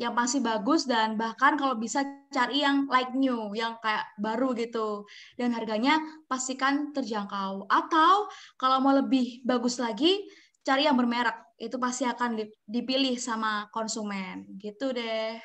yang 0.03 0.11
masih 0.11 0.43
bagus 0.43 0.83
dan 0.83 1.15
bahkan 1.15 1.55
kalau 1.55 1.79
bisa 1.79 2.03
cari 2.35 2.59
yang 2.59 2.91
like 2.91 3.15
new, 3.15 3.55
yang 3.55 3.79
kayak 3.79 4.03
baru 4.19 4.51
gitu. 4.51 5.07
Dan 5.39 5.55
harganya 5.55 5.95
pastikan 6.27 6.91
terjangkau. 6.91 7.71
Atau 7.71 8.27
kalau 8.59 8.83
mau 8.83 8.91
lebih 8.91 9.39
bagus 9.47 9.79
lagi, 9.79 10.27
cari 10.67 10.83
yang 10.83 10.99
bermerek 10.99 11.55
itu 11.55 11.79
pasti 11.79 12.03
akan 12.03 12.43
dipilih 12.67 13.15
sama 13.15 13.71
konsumen 13.71 14.43
gitu 14.59 14.91
deh. 14.91 15.39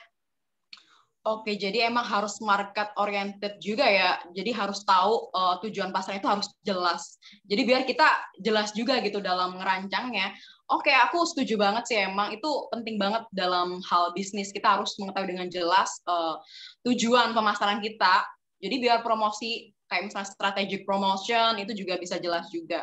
Oke, 1.28 1.60
jadi 1.60 1.92
emang 1.92 2.08
harus 2.08 2.40
market 2.40 2.88
oriented 2.96 3.60
juga 3.60 3.84
ya. 3.84 4.16
Jadi 4.32 4.48
harus 4.48 4.80
tahu 4.80 5.28
uh, 5.36 5.60
tujuan 5.60 5.92
pasar 5.92 6.16
itu 6.16 6.24
harus 6.24 6.48
jelas. 6.64 7.20
Jadi 7.44 7.62
biar 7.68 7.82
kita 7.84 8.06
jelas 8.40 8.72
juga 8.72 8.96
gitu 9.04 9.20
dalam 9.20 9.60
ngerancangnya. 9.60 10.32
Oke, 10.68 10.92
aku 10.92 11.24
setuju 11.24 11.56
banget 11.56 11.88
sih 11.88 11.96
emang 11.96 12.28
itu 12.36 12.50
penting 12.68 13.00
banget 13.00 13.24
dalam 13.32 13.80
hal 13.88 14.12
bisnis. 14.12 14.52
Kita 14.52 14.76
harus 14.76 14.92
mengetahui 15.00 15.32
dengan 15.32 15.48
jelas 15.48 15.88
uh, 16.04 16.36
tujuan 16.84 17.32
pemasaran 17.32 17.80
kita 17.80 18.24
Jadi 18.58 18.82
biar 18.82 19.06
promosi 19.06 19.70
kayak 19.86 20.10
misalnya 20.10 20.28
strategic 20.34 20.82
promotion 20.82 21.62
itu 21.62 21.72
juga 21.78 21.94
bisa 21.94 22.18
jelas 22.18 22.50
juga. 22.50 22.82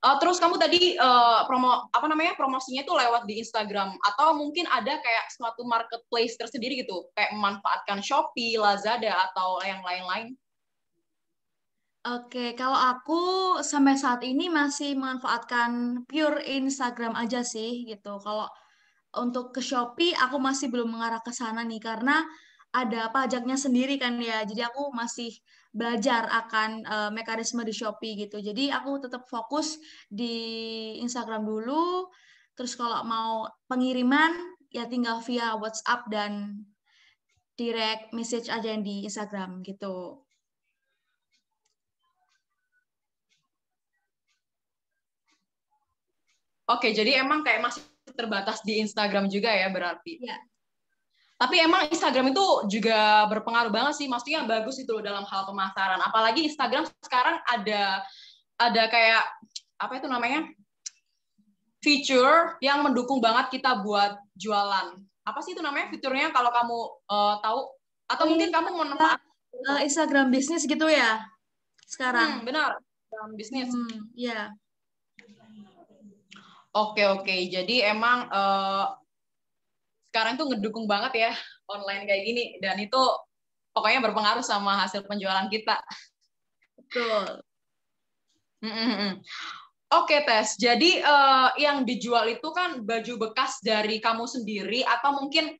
Uh, 0.00 0.16
terus 0.20 0.40
kamu 0.40 0.56
tadi 0.60 0.96
uh, 0.96 1.44
promo 1.44 1.88
apa 1.92 2.06
namanya 2.08 2.32
promosinya 2.36 2.84
itu 2.84 2.92
lewat 2.92 3.28
di 3.28 3.40
Instagram 3.40 3.96
atau 4.12 4.36
mungkin 4.36 4.68
ada 4.68 4.96
kayak 5.00 5.24
suatu 5.32 5.64
marketplace 5.64 6.36
tersendiri 6.36 6.84
gitu 6.84 7.08
kayak 7.16 7.32
memanfaatkan 7.32 8.00
Shopee, 8.00 8.60
Lazada 8.60 9.12
atau 9.32 9.60
yang 9.64 9.84
lain-lain? 9.84 10.36
Oke, 12.06 12.54
kalau 12.54 12.78
aku 12.78 13.20
sampai 13.66 13.98
saat 13.98 14.22
ini 14.22 14.46
masih 14.46 14.94
memanfaatkan 14.94 16.02
pure 16.06 16.38
Instagram 16.46 17.18
aja 17.18 17.42
sih 17.42 17.82
gitu. 17.82 18.22
Kalau 18.22 18.46
untuk 19.18 19.50
ke 19.50 19.58
Shopee 19.58 20.14
aku 20.14 20.38
masih 20.38 20.70
belum 20.70 20.94
mengarah 20.94 21.18
ke 21.18 21.34
sana 21.34 21.66
nih 21.66 21.82
karena 21.82 22.22
ada 22.70 23.10
pajaknya 23.10 23.58
sendiri 23.58 23.98
kan 23.98 24.22
ya. 24.22 24.46
Jadi 24.46 24.62
aku 24.62 24.94
masih 24.94 25.34
belajar 25.74 26.30
akan 26.30 26.70
uh, 26.86 27.10
mekanisme 27.10 27.66
di 27.66 27.74
Shopee 27.74 28.14
gitu. 28.22 28.38
Jadi 28.38 28.70
aku 28.70 29.02
tetap 29.02 29.26
fokus 29.26 29.74
di 30.06 30.36
Instagram 31.02 31.42
dulu. 31.42 32.06
Terus 32.54 32.78
kalau 32.78 33.02
mau 33.02 33.50
pengiriman 33.66 34.30
ya 34.70 34.86
tinggal 34.86 35.18
via 35.26 35.58
WhatsApp 35.58 36.06
dan 36.06 36.62
direct 37.58 38.14
message 38.14 38.46
aja 38.46 38.70
yang 38.70 38.86
di 38.86 39.02
Instagram 39.02 39.66
gitu. 39.66 40.25
Oke, 46.66 46.90
jadi 46.90 47.22
emang 47.22 47.46
kayak 47.46 47.62
masih 47.62 47.82
terbatas 48.14 48.62
di 48.66 48.82
Instagram 48.82 49.30
juga 49.30 49.54
ya 49.54 49.70
berarti. 49.70 50.18
Iya, 50.18 50.36
tapi 51.36 51.60
emang 51.60 51.92
Instagram 51.92 52.32
itu 52.32 52.46
juga 52.80 53.28
berpengaruh 53.28 53.68
banget 53.68 54.00
sih, 54.00 54.08
maksudnya 54.08 54.48
bagus 54.48 54.80
itu 54.80 54.88
loh 54.88 55.04
dalam 55.04 55.20
hal 55.28 55.44
pemasaran. 55.44 56.00
Apalagi 56.00 56.48
Instagram 56.48 56.88
sekarang 57.04 57.36
ada 57.44 58.00
ada 58.56 58.82
kayak 58.88 59.20
apa 59.76 60.00
itu 60.00 60.08
namanya 60.08 60.48
feature 61.84 62.56
yang 62.64 62.80
mendukung 62.80 63.20
banget 63.20 63.60
kita 63.60 63.84
buat 63.84 64.16
jualan. 64.32 64.96
Apa 65.28 65.44
sih 65.44 65.52
itu 65.52 65.60
namanya 65.60 65.92
fiturnya 65.92 66.32
kalau 66.32 66.48
kamu 66.48 66.78
uh, 67.12 67.34
tahu? 67.44 67.60
Atau 68.08 68.24
oh, 68.24 68.28
mungkin 68.32 68.48
kamu 68.48 68.68
manfaat 68.72 69.20
uh, 69.68 69.80
Instagram 69.84 70.32
bisnis 70.32 70.64
gitu 70.64 70.88
ya 70.88 71.20
sekarang? 71.84 72.40
Hmm, 72.40 72.46
benar, 72.48 72.80
Instagram 72.80 73.30
bisnis. 73.36 73.68
Hmm, 73.68 74.08
ya. 74.16 74.32
Yeah. 74.32 74.44
Oke 76.76 77.08
oke, 77.08 77.36
jadi 77.48 77.96
emang 77.96 78.28
uh, 78.28 78.92
sekarang 80.12 80.36
tuh 80.36 80.52
ngedukung 80.52 80.84
banget 80.84 81.28
ya 81.28 81.32
online 81.72 82.04
kayak 82.04 82.22
gini 82.28 82.44
dan 82.60 82.76
itu 82.76 83.00
pokoknya 83.72 84.04
berpengaruh 84.04 84.44
sama 84.44 84.84
hasil 84.84 85.08
penjualan 85.08 85.48
kita. 85.48 85.80
Betul. 86.76 87.40
Oke 89.86 90.20
tes, 90.28 90.60
jadi 90.60 91.00
uh, 91.00 91.56
yang 91.56 91.88
dijual 91.88 92.28
itu 92.28 92.48
kan 92.52 92.84
baju 92.84 93.28
bekas 93.28 93.56
dari 93.64 93.96
kamu 93.96 94.28
sendiri 94.28 94.84
atau 94.84 95.16
mungkin 95.16 95.56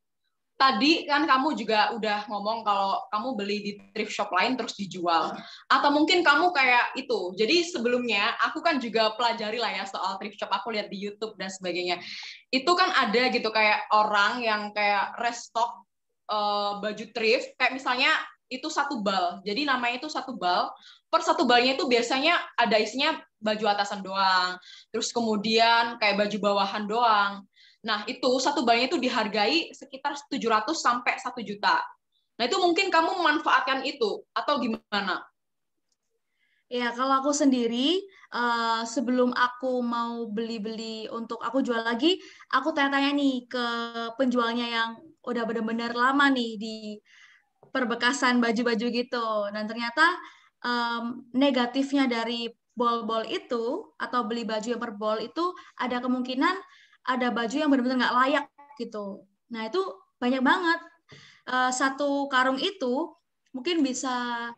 tadi 0.56 1.04
kan 1.04 1.28
kamu 1.28 1.52
juga 1.52 1.92
udah 1.92 2.25
ngomong 2.32 2.64
kalau 2.64 3.04
kamu 3.12 3.28
beli 3.36 3.58
di 3.60 3.72
thrift 3.92 4.12
shop 4.16 4.32
lain 4.32 4.56
terus 4.56 4.72
dijual. 4.75 5.36
Atau 5.68 5.92
mungkin 5.92 6.25
kamu 6.25 6.50
kayak 6.56 6.96
itu. 6.96 7.36
Jadi 7.36 7.68
sebelumnya 7.68 8.32
aku 8.40 8.64
kan 8.64 8.80
juga 8.80 9.12
pelajari 9.14 9.60
lah 9.60 9.72
ya 9.72 9.84
soal 9.84 10.16
thrift 10.16 10.40
shop. 10.40 10.48
Aku 10.48 10.72
lihat 10.72 10.88
di 10.88 10.96
YouTube 10.96 11.36
dan 11.36 11.52
sebagainya. 11.52 12.00
Itu 12.48 12.72
kan 12.72 12.88
ada 12.96 13.28
gitu 13.28 13.52
kayak 13.52 13.92
orang 13.92 14.40
yang 14.40 14.72
kayak 14.72 15.20
restock 15.20 15.84
uh, 16.32 16.80
baju 16.80 17.04
thrift. 17.12 17.52
Kayak 17.60 17.76
misalnya 17.76 18.10
itu 18.48 18.72
satu 18.72 19.04
bal. 19.04 19.44
Jadi 19.44 19.68
namanya 19.68 20.00
itu 20.00 20.08
satu 20.08 20.40
bal. 20.40 20.72
Per 21.12 21.20
satu 21.20 21.44
balnya 21.44 21.76
itu 21.76 21.84
biasanya 21.84 22.40
ada 22.56 22.80
isinya 22.80 23.20
baju 23.36 23.64
atasan 23.76 24.00
doang. 24.00 24.56
Terus 24.88 25.12
kemudian 25.12 26.00
kayak 26.00 26.16
baju 26.16 26.36
bawahan 26.40 26.84
doang 26.88 27.44
Nah, 27.85 28.06
itu 28.09 28.30
satu 28.40 28.64
balnya 28.64 28.88
itu 28.88 28.97
dihargai 28.97 29.75
sekitar 29.76 30.16
700 30.30 30.73
sampai 30.78 31.21
1 31.21 31.40
juta. 31.45 31.83
Nah, 32.37 32.45
itu 32.45 32.56
mungkin 32.61 32.92
kamu 32.92 33.21
memanfaatkan 33.21 33.85
itu 33.85 34.25
atau 34.33 34.61
gimana? 34.61 35.25
Ya, 36.66 36.90
kalau 36.90 37.23
aku 37.23 37.30
sendiri, 37.30 38.02
uh, 38.35 38.83
sebelum 38.83 39.30
aku 39.30 39.87
mau 39.87 40.26
beli-beli 40.26 41.06
untuk 41.14 41.38
aku 41.38 41.62
jual 41.62 41.78
lagi, 41.78 42.18
aku 42.50 42.75
tanya-tanya 42.75 43.14
nih 43.14 43.47
ke 43.47 43.66
penjualnya 44.18 44.66
yang 44.66 44.90
udah 45.23 45.47
benar-benar 45.47 45.95
lama 45.95 46.26
nih 46.35 46.59
di 46.59 46.76
perbekasan 47.71 48.42
baju-baju 48.42 48.87
gitu. 48.90 49.28
Dan 49.54 49.71
ternyata 49.71 50.06
um, 50.66 51.23
negatifnya 51.30 52.11
dari 52.11 52.50
bol-bol 52.76 53.25
itu 53.25 53.95
atau 53.97 54.21
beli 54.28 54.45
baju 54.45 54.68
yang 54.76 54.83
per 54.83 54.92
bol 54.99 55.16
itu 55.16 55.54
ada 55.80 55.97
kemungkinan 56.02 56.56
ada 57.06 57.30
baju 57.30 57.54
yang 57.54 57.70
benar-benar 57.70 57.98
nggak 58.02 58.16
layak 58.18 58.46
gitu. 58.76 59.22
Nah 59.54 59.70
itu 59.70 59.80
banyak 60.18 60.42
banget. 60.42 60.80
Uh, 61.46 61.70
satu 61.70 62.26
karung 62.26 62.58
itu 62.58 63.14
mungkin 63.54 63.80
bisa 63.86 64.50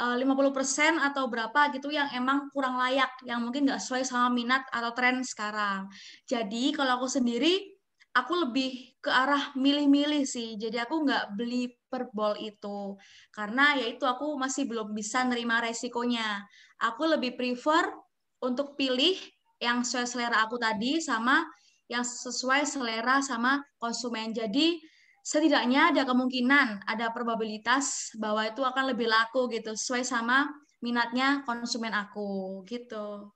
uh, 0.00 0.16
50% 0.16 0.96
atau 0.96 1.28
berapa 1.28 1.68
gitu 1.76 1.92
yang 1.92 2.08
emang 2.16 2.48
kurang 2.50 2.80
layak, 2.80 3.12
yang 3.28 3.44
mungkin 3.44 3.68
nggak 3.68 3.78
sesuai 3.78 4.08
sama 4.08 4.32
minat 4.32 4.64
atau 4.72 4.90
tren 4.96 5.20
sekarang. 5.20 5.86
Jadi 6.24 6.72
kalau 6.72 6.96
aku 6.96 7.06
sendiri, 7.12 7.76
aku 8.16 8.48
lebih 8.48 8.96
ke 8.98 9.12
arah 9.12 9.52
milih-milih 9.54 10.24
sih. 10.24 10.56
Jadi 10.56 10.80
aku 10.80 11.04
nggak 11.04 11.36
beli 11.36 11.68
per 11.86 12.08
bol 12.10 12.34
itu. 12.40 12.96
Karena 13.30 13.76
ya 13.76 13.86
itu 13.86 14.08
aku 14.08 14.34
masih 14.40 14.64
belum 14.64 14.96
bisa 14.96 15.22
nerima 15.28 15.60
resikonya. 15.60 16.42
Aku 16.80 17.04
lebih 17.04 17.36
prefer 17.36 17.92
untuk 18.40 18.74
pilih 18.74 19.14
yang 19.60 19.84
sesuai 19.84 20.08
selera 20.08 20.48
aku 20.48 20.56
tadi 20.56 21.04
sama 21.04 21.44
yang 21.90 22.06
sesuai 22.06 22.62
selera 22.62 23.18
sama 23.18 23.58
konsumen. 23.82 24.30
Jadi 24.30 24.78
setidaknya 25.26 25.90
ada 25.90 26.06
kemungkinan, 26.06 26.86
ada 26.86 27.10
probabilitas 27.10 28.14
bahwa 28.14 28.46
itu 28.46 28.62
akan 28.62 28.94
lebih 28.94 29.10
laku 29.10 29.50
gitu, 29.50 29.74
sesuai 29.74 30.06
sama 30.06 30.46
minatnya 30.78 31.42
konsumen 31.42 31.90
aku 31.90 32.62
gitu. 32.70 33.34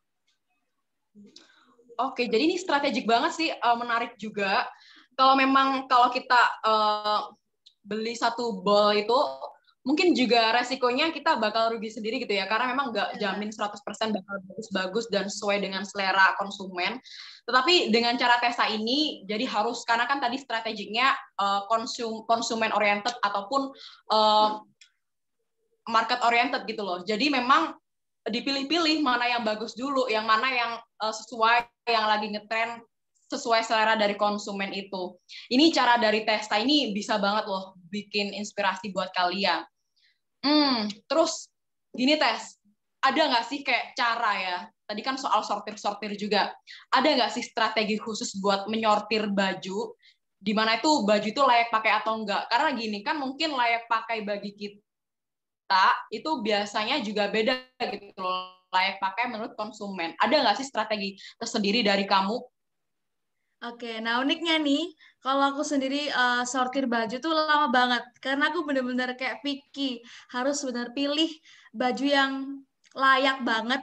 Oke, 1.98 2.30
jadi 2.30 2.42
ini 2.46 2.56
strategik 2.58 3.06
banget 3.10 3.32
sih, 3.34 3.50
uh, 3.50 3.76
menarik 3.76 4.14
juga. 4.22 4.66
Kalau 5.14 5.34
memang 5.38 5.86
kalau 5.90 6.10
kita 6.10 6.42
uh, 6.62 7.30
beli 7.82 8.14
satu 8.14 8.62
ball 8.62 8.94
itu 8.94 9.14
mungkin 9.84 10.16
juga 10.16 10.56
resikonya 10.56 11.12
kita 11.12 11.36
bakal 11.36 11.76
rugi 11.76 11.92
sendiri 11.92 12.16
gitu 12.24 12.32
ya 12.32 12.48
karena 12.48 12.72
memang 12.72 12.88
nggak 12.90 13.20
iya. 13.20 13.36
jamin 13.36 13.52
100% 13.52 14.16
bakal 14.16 14.36
bagus-bagus 14.48 15.06
dan 15.12 15.28
sesuai 15.28 15.60
dengan 15.60 15.84
selera 15.84 16.32
konsumen 16.40 16.96
tetapi 17.44 17.92
dengan 17.92 18.16
cara 18.16 18.40
Tesa 18.40 18.64
ini 18.72 19.24
jadi 19.28 19.44
harus 19.44 19.84
karena 19.84 20.08
kan 20.08 20.18
tadi 20.20 20.40
strateginya 20.40 21.12
uh, 21.36 21.68
konsum 21.68 22.24
konsumen 22.24 22.72
oriented 22.72 23.12
ataupun 23.20 23.68
uh, 24.12 24.64
market 25.88 26.20
oriented 26.24 26.64
gitu 26.64 26.80
loh 26.80 27.04
jadi 27.04 27.28
memang 27.28 27.76
dipilih-pilih 28.24 29.04
mana 29.04 29.28
yang 29.28 29.44
bagus 29.44 29.76
dulu 29.76 30.08
yang 30.08 30.24
mana 30.24 30.48
yang 30.48 30.72
uh, 31.04 31.12
sesuai 31.12 31.68
yang 31.84 32.08
lagi 32.08 32.32
ngetren 32.32 32.80
sesuai 33.34 33.66
selera 33.66 33.98
dari 33.98 34.14
konsumen 34.14 34.70
itu. 34.70 35.16
Ini 35.50 35.74
cara 35.74 35.98
dari 35.98 36.22
Testa 36.22 36.60
ini 36.60 36.94
bisa 36.94 37.18
banget 37.18 37.48
loh 37.50 37.74
bikin 37.90 38.30
inspirasi 38.36 38.94
buat 38.94 39.10
kalian. 39.10 39.64
Hmm, 40.44 40.92
terus 41.08 41.48
gini 41.90 42.20
tes, 42.20 42.60
ada 43.00 43.32
nggak 43.32 43.46
sih 43.48 43.64
kayak 43.64 43.96
cara 43.96 44.32
ya? 44.38 44.58
Tadi 44.84 45.00
kan 45.00 45.16
soal 45.16 45.40
sortir-sortir 45.40 46.12
juga. 46.20 46.52
Ada 46.92 47.08
nggak 47.16 47.32
sih 47.32 47.44
strategi 47.44 47.96
khusus 47.96 48.36
buat 48.38 48.68
menyortir 48.68 49.32
baju? 49.32 49.96
Di 50.36 50.52
mana 50.52 50.76
itu 50.76 51.08
baju 51.08 51.24
itu 51.24 51.42
layak 51.42 51.72
pakai 51.72 51.92
atau 52.04 52.20
enggak? 52.20 52.44
Karena 52.52 52.76
gini 52.76 53.00
kan 53.00 53.16
mungkin 53.16 53.56
layak 53.56 53.88
pakai 53.88 54.22
bagi 54.28 54.52
kita 54.52 55.86
itu 56.12 56.30
biasanya 56.44 57.00
juga 57.00 57.32
beda 57.32 57.64
gitu 57.80 58.20
loh. 58.20 58.60
Layak 58.68 59.00
pakai 59.00 59.32
menurut 59.32 59.56
konsumen. 59.56 60.12
Ada 60.20 60.44
nggak 60.44 60.56
sih 60.60 60.66
strategi 60.68 61.16
tersendiri 61.40 61.80
dari 61.80 62.04
kamu 62.04 62.36
Oke, 63.64 63.96
nah 64.04 64.20
uniknya 64.20 64.60
nih, 64.60 64.92
kalau 65.24 65.56
aku 65.56 65.64
sendiri 65.64 66.12
uh, 66.12 66.44
sortir 66.44 66.84
baju 66.84 67.16
tuh 67.16 67.32
lama 67.32 67.72
banget, 67.72 68.04
karena 68.20 68.52
aku 68.52 68.60
bener-bener 68.60 69.16
kayak 69.16 69.40
picky, 69.40 70.04
harus 70.28 70.60
bener 70.68 70.92
pilih 70.92 71.32
baju 71.72 72.04
yang 72.04 72.32
layak 72.92 73.40
banget 73.40 73.80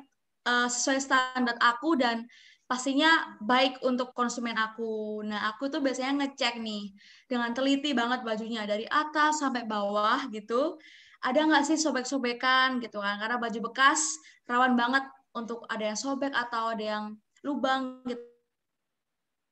uh, 0.48 0.68
sesuai 0.70 1.00
standar 1.02 1.58
aku 1.60 1.98
dan 2.00 2.26
pastinya 2.70 3.36
baik 3.44 3.84
untuk 3.84 4.16
konsumen 4.16 4.56
aku. 4.56 5.22
Nah, 5.28 5.52
aku 5.52 5.68
tuh 5.68 5.84
biasanya 5.84 6.24
ngecek 6.24 6.64
nih 6.64 6.96
dengan 7.28 7.52
teliti 7.52 7.92
banget 7.92 8.24
bajunya 8.24 8.64
dari 8.64 8.88
atas 8.88 9.44
sampai 9.44 9.68
bawah 9.68 10.32
gitu. 10.32 10.80
Ada 11.22 11.46
nggak 11.46 11.64
sih 11.68 11.78
sobek-sobekan 11.78 12.80
gitu 12.80 13.04
kan? 13.04 13.20
Karena 13.20 13.38
baju 13.38 13.60
bekas 13.70 14.16
rawan 14.48 14.80
banget 14.80 15.04
untuk 15.36 15.68
ada 15.68 15.92
yang 15.94 16.00
sobek 16.00 16.32
atau 16.32 16.72
ada 16.72 16.84
yang 16.84 17.06
lubang 17.44 18.02
gitu 18.08 18.32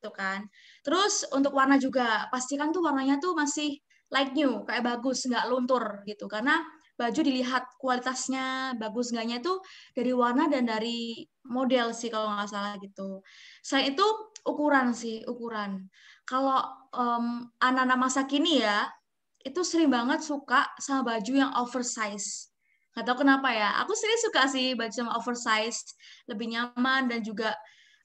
gitu 0.00 0.16
kan. 0.16 0.48
Terus 0.80 1.28
untuk 1.36 1.52
warna 1.52 1.76
juga 1.76 2.24
pastikan 2.32 2.72
tuh 2.72 2.80
warnanya 2.80 3.20
tuh 3.20 3.36
masih 3.36 3.76
light 4.08 4.32
new, 4.32 4.64
kayak 4.64 4.80
bagus, 4.80 5.28
nggak 5.28 5.44
luntur 5.52 6.00
gitu. 6.08 6.24
Karena 6.24 6.56
baju 7.00 7.20
dilihat 7.24 7.64
kualitasnya 7.80 8.76
bagus 8.76 9.08
enggaknya 9.08 9.40
itu 9.40 9.56
dari 9.96 10.12
warna 10.12 10.52
dan 10.52 10.68
dari 10.68 11.24
model 11.48 11.96
sih 11.96 12.12
kalau 12.12 12.36
nggak 12.36 12.52
salah 12.52 12.76
gitu. 12.76 13.24
Selain 13.64 13.96
itu 13.96 14.06
ukuran 14.44 14.92
sih 14.92 15.24
ukuran. 15.24 15.88
Kalau 16.28 16.60
um, 16.92 17.48
anak-anak 17.56 17.98
masa 17.98 18.28
kini 18.28 18.60
ya 18.60 18.84
itu 19.40 19.64
sering 19.64 19.88
banget 19.88 20.20
suka 20.20 20.68
sama 20.76 21.16
baju 21.16 21.32
yang 21.32 21.52
oversize. 21.56 22.52
Gak 22.92 23.08
tau 23.08 23.16
kenapa 23.16 23.48
ya. 23.48 23.80
Aku 23.80 23.96
sering 23.96 24.20
suka 24.20 24.44
sih 24.50 24.76
baju 24.76 24.92
sama 24.92 25.16
oversize, 25.16 25.96
lebih 26.28 26.52
nyaman 26.52 27.08
dan 27.08 27.24
juga 27.24 27.56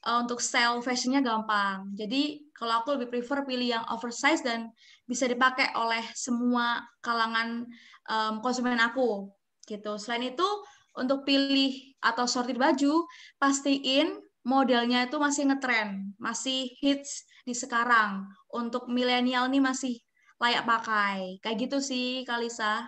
uh, 0.08 0.24
untuk 0.24 0.40
style 0.40 0.80
fashionnya 0.80 1.20
gampang. 1.20 1.92
Jadi 1.98 2.48
kalau 2.56 2.80
aku 2.80 2.96
lebih 2.96 3.12
prefer 3.12 3.44
pilih 3.44 3.68
yang 3.82 3.86
oversize 3.92 4.40
dan 4.46 4.72
bisa 5.04 5.28
dipakai 5.28 5.75
oleh 5.75 6.02
semua 6.16 6.86
kalangan 7.04 7.68
um, 8.10 8.42
konsumen 8.42 8.78
aku 8.82 9.30
gitu. 9.66 9.98
Selain 9.98 10.32
itu 10.34 10.48
untuk 10.96 11.28
pilih 11.28 11.96
atau 12.00 12.26
sortir 12.30 12.56
baju, 12.56 13.04
pastiin 13.42 14.16
modelnya 14.46 15.10
itu 15.10 15.18
masih 15.18 15.50
ngetren, 15.50 16.14
masih 16.22 16.72
hits 16.80 17.26
di 17.44 17.52
sekarang. 17.52 18.30
Untuk 18.54 18.88
milenial 18.88 19.50
nih 19.52 19.60
masih 19.60 20.00
layak 20.40 20.64
pakai. 20.64 21.42
Kayak 21.44 21.58
gitu 21.68 21.78
sih, 21.82 22.24
Kalisa. 22.24 22.88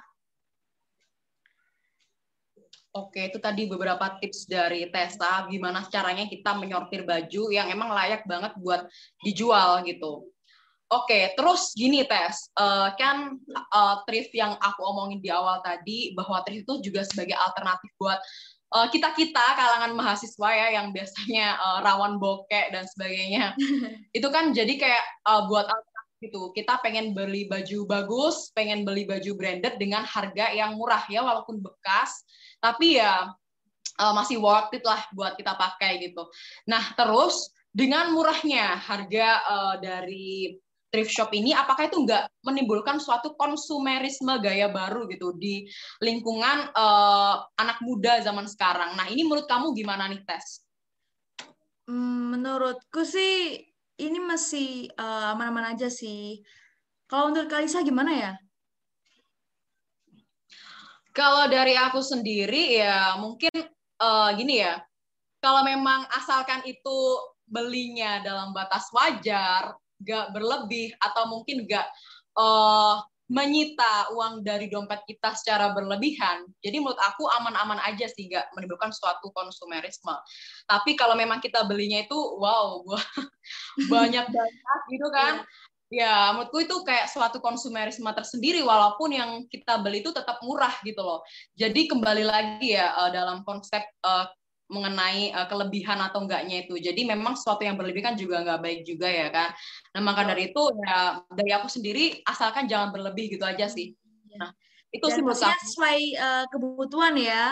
Oke, 2.95 3.29
itu 3.29 3.37
tadi 3.37 3.69
beberapa 3.69 4.17
tips 4.17 4.49
dari 4.49 4.89
Tessa, 4.89 5.45
gimana 5.45 5.85
caranya 5.85 6.25
kita 6.25 6.57
menyortir 6.57 7.05
baju 7.05 7.53
yang 7.53 7.69
emang 7.69 7.93
layak 7.93 8.25
banget 8.25 8.57
buat 8.57 8.89
dijual 9.21 9.85
gitu. 9.85 10.33
Oke, 10.87 11.35
terus 11.35 11.75
gini 11.75 12.07
Tes, 12.07 12.47
uh, 12.55 12.95
kan 12.95 13.35
uh, 13.75 13.95
thrift 14.07 14.31
yang 14.31 14.55
aku 14.55 14.79
omongin 14.87 15.19
di 15.19 15.27
awal 15.27 15.59
tadi 15.59 16.15
bahwa 16.15 16.39
thrift 16.47 16.63
itu 16.63 16.75
juga 16.79 17.03
sebagai 17.03 17.35
alternatif 17.35 17.91
buat 17.99 18.15
uh, 18.71 18.87
kita 18.87 19.11
kita 19.11 19.45
kalangan 19.59 19.99
mahasiswa 19.99 20.49
ya 20.55 20.79
yang 20.79 20.95
biasanya 20.95 21.59
uh, 21.59 21.79
rawan 21.83 22.15
bokek 22.23 22.71
dan 22.71 22.87
sebagainya. 22.87 23.51
itu 24.17 24.27
kan 24.31 24.55
jadi 24.55 24.73
kayak 24.79 25.03
uh, 25.27 25.43
buat 25.51 25.67
alternatif 25.67 26.15
gitu. 26.23 26.41
Kita 26.55 26.79
pengen 26.79 27.11
beli 27.11 27.51
baju 27.51 27.83
bagus, 27.83 28.55
pengen 28.55 28.87
beli 28.87 29.03
baju 29.03 29.35
branded 29.35 29.75
dengan 29.75 30.07
harga 30.07 30.55
yang 30.55 30.79
murah 30.79 31.03
ya 31.11 31.19
walaupun 31.19 31.59
bekas, 31.59 32.23
tapi 32.63 32.95
ya 32.95 33.35
uh, 33.99 34.13
masih 34.15 34.39
worth 34.39 34.71
it 34.71 34.87
lah 34.87 35.03
buat 35.11 35.35
kita 35.35 35.51
pakai 35.51 35.99
gitu. 35.99 36.31
Nah 36.71 36.95
terus 36.95 37.51
dengan 37.75 38.09
murahnya 38.15 38.79
harga 38.79 39.27
uh, 39.51 39.75
dari 39.83 40.55
thrift 40.87 41.11
shop 41.11 41.29
ini 41.35 41.51
apakah 41.51 41.91
itu 41.91 41.99
nggak 41.99 42.31
menimbulkan 42.47 42.97
suatu 42.97 43.35
konsumerisme 43.35 44.39
gaya 44.39 44.71
baru 44.71 45.07
gitu 45.11 45.35
di 45.35 45.67
lingkungan 45.99 46.71
uh, 46.71 47.43
anak 47.59 47.83
muda 47.83 48.23
zaman 48.23 48.47
sekarang. 48.47 48.95
Nah 48.95 49.11
ini 49.11 49.27
menurut 49.27 49.45
kamu 49.45 49.75
gimana 49.75 50.07
nih 50.07 50.23
tes? 50.23 50.63
Hmm, 51.87 52.35
menurutku 52.35 53.03
sih 53.03 53.63
ini 53.99 54.19
masih 54.19 54.91
uh, 54.95 55.35
aman-aman 55.35 55.75
aja 55.75 55.91
sih. 55.91 56.43
Kalau 57.07 57.31
menurut 57.31 57.47
Kalisa 57.47 57.83
gimana 57.83 58.11
ya? 58.11 58.33
Kalau 61.15 61.49
dari 61.49 61.73
aku 61.73 62.03
sendiri 62.03 62.77
ya 62.77 63.17
mungkin 63.17 63.51
uh, 63.99 64.29
gini 64.35 64.61
ya. 64.61 64.79
Kalau 65.41 65.63
memang 65.63 66.05
asalkan 66.13 66.61
itu 66.67 66.97
belinya 67.47 68.19
dalam 68.21 68.51
batas 68.51 68.91
wajar, 68.91 69.73
gak 70.01 70.33
berlebih 70.33 70.93
atau 71.01 71.29
mungkin 71.29 71.65
gak 71.65 71.87
uh, 72.37 73.01
menyita 73.27 74.07
uang 74.15 74.39
dari 74.39 74.71
dompet 74.71 75.03
kita 75.03 75.35
secara 75.35 75.75
berlebihan. 75.75 76.47
Jadi 76.63 76.79
menurut 76.79 76.99
aku 77.03 77.27
aman-aman 77.27 77.75
aja 77.83 78.07
sih, 78.07 78.31
gak 78.31 78.47
menimbulkan 78.55 78.95
suatu 78.95 79.35
konsumerisme. 79.35 80.15
Tapi 80.63 80.95
kalau 80.95 81.13
memang 81.19 81.43
kita 81.43 81.67
belinya 81.67 81.99
itu, 81.99 82.15
wow, 82.15 82.87
banyak-banyak 83.91 84.81
gitu 84.95 85.07
kan. 85.11 85.43
Ya, 85.87 86.35
menurutku 86.35 86.67
itu 86.67 86.75
kayak 86.83 87.07
suatu 87.07 87.39
konsumerisme 87.39 88.07
tersendiri, 88.11 88.59
walaupun 88.59 89.07
yang 89.11 89.31
kita 89.47 89.79
beli 89.79 90.03
itu 90.03 90.11
tetap 90.11 90.39
murah 90.43 90.75
gitu 90.83 90.99
loh. 90.99 91.23
Jadi 91.55 91.87
kembali 91.87 92.27
lagi 92.27 92.75
ya 92.75 92.91
eh, 92.91 93.09
dalam 93.15 93.43
konsep 93.47 93.83
uh, 94.03 94.27
mengenai 94.67 95.31
uh, 95.31 95.47
kelebihan 95.47 95.99
atau 96.03 96.23
enggaknya 96.23 96.67
itu. 96.67 96.75
Jadi 96.79 97.07
memang 97.07 97.39
sesuatu 97.39 97.63
yang 97.63 97.79
berlebihan 97.79 98.19
juga 98.19 98.43
nggak 98.43 98.61
baik 98.61 98.81
juga 98.83 99.07
ya 99.07 99.27
kan. 99.31 99.49
Nah 99.95 100.01
maka 100.03 100.27
dari 100.27 100.51
itu 100.51 100.61
ya 100.83 101.23
dari 101.31 101.51
aku 101.55 101.71
sendiri 101.71 102.19
asalkan 102.27 102.67
jangan 102.67 102.91
berlebih 102.91 103.31
gitu 103.31 103.47
aja 103.47 103.71
sih. 103.71 103.95
Iya. 104.27 104.37
Nah 104.43 104.51
itu 104.91 105.05
Dan 105.07 105.15
sih 105.15 105.21
menurut 105.23 105.39
aku. 105.39 105.59
sesuai 105.63 105.99
uh, 106.19 106.45
kebutuhan 106.51 107.15
ya. 107.15 107.43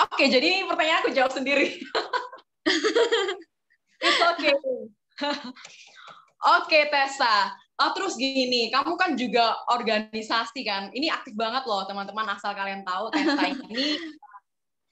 Oke, 0.00 0.32
jadi 0.32 0.46
ini 0.46 0.64
pertanyaan 0.64 1.04
aku 1.04 1.12
jawab 1.12 1.32
sendiri. 1.34 1.76
It's 4.00 4.22
okay. 4.32 4.56
Oke, 4.56 4.88
okay, 6.40 6.82
Tessa. 6.88 7.52
Oh, 7.80 7.92
terus 7.92 8.16
gini, 8.16 8.72
kamu 8.72 8.96
kan 8.96 9.12
juga 9.12 9.60
organisasi 9.68 10.64
kan. 10.64 10.88
Ini 10.96 11.12
aktif 11.12 11.36
banget 11.36 11.68
loh, 11.68 11.84
teman-teman. 11.84 12.32
Asal 12.32 12.56
kalian 12.56 12.80
tahu, 12.84 13.12
Tessa 13.12 13.44
ini 13.52 13.96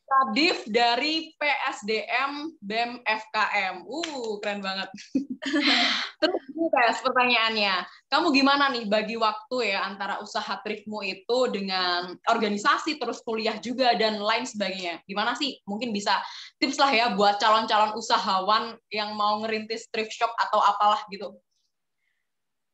Kadif 0.08 0.64
dari 0.64 1.36
PSDM 1.36 2.56
BEM 2.64 3.04
FKM. 3.04 3.84
Uh, 3.84 4.40
keren 4.40 4.64
banget. 4.64 4.88
Terus 6.20 6.42
tes 6.68 7.00
pertanyaannya, 7.00 7.84
kamu 8.08 8.32
gimana 8.32 8.68
nih 8.72 8.84
bagi 8.88 9.16
waktu 9.16 9.72
ya 9.72 9.84
antara 9.84 10.20
usaha 10.20 10.60
thriftmu 10.64 11.00
itu 11.04 11.38
dengan 11.48 12.12
organisasi 12.28 13.00
terus 13.00 13.24
kuliah 13.24 13.56
juga 13.60 13.96
dan 13.96 14.20
lain 14.20 14.44
sebagainya? 14.44 15.00
Gimana 15.08 15.32
sih? 15.36 15.60
Mungkin 15.64 15.92
bisa 15.96 16.20
tips 16.60 16.76
lah 16.76 16.92
ya 16.92 17.06
buat 17.16 17.40
calon-calon 17.40 17.96
usahawan 17.96 18.76
yang 18.92 19.16
mau 19.16 19.40
ngerintis 19.44 19.88
thrift 19.88 20.12
shop 20.12 20.32
atau 20.36 20.60
apalah 20.60 21.00
gitu. 21.08 21.36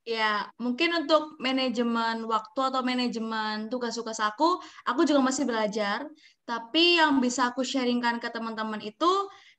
Ya, 0.05 0.53
mungkin 0.61 0.93
untuk 0.93 1.41
manajemen 1.41 2.29
waktu 2.29 2.61
atau 2.61 2.85
manajemen 2.85 3.73
tugas-tugas 3.73 4.21
aku, 4.21 4.61
aku 4.85 5.01
juga 5.09 5.25
masih 5.25 5.49
belajar. 5.49 6.05
Tapi 6.45 7.01
yang 7.01 7.25
bisa 7.25 7.49
aku 7.49 7.65
sharingkan 7.65 8.21
ke 8.21 8.29
teman-teman 8.29 8.85
itu, 8.85 9.13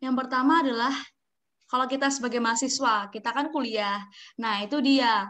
yang 0.06 0.14
pertama 0.14 0.62
adalah 0.62 0.94
kalau 1.66 1.90
kita 1.90 2.14
sebagai 2.14 2.38
mahasiswa, 2.38 3.10
kita 3.10 3.34
kan 3.34 3.50
kuliah. 3.50 4.06
Nah, 4.38 4.62
itu 4.62 4.78
dia 4.86 5.26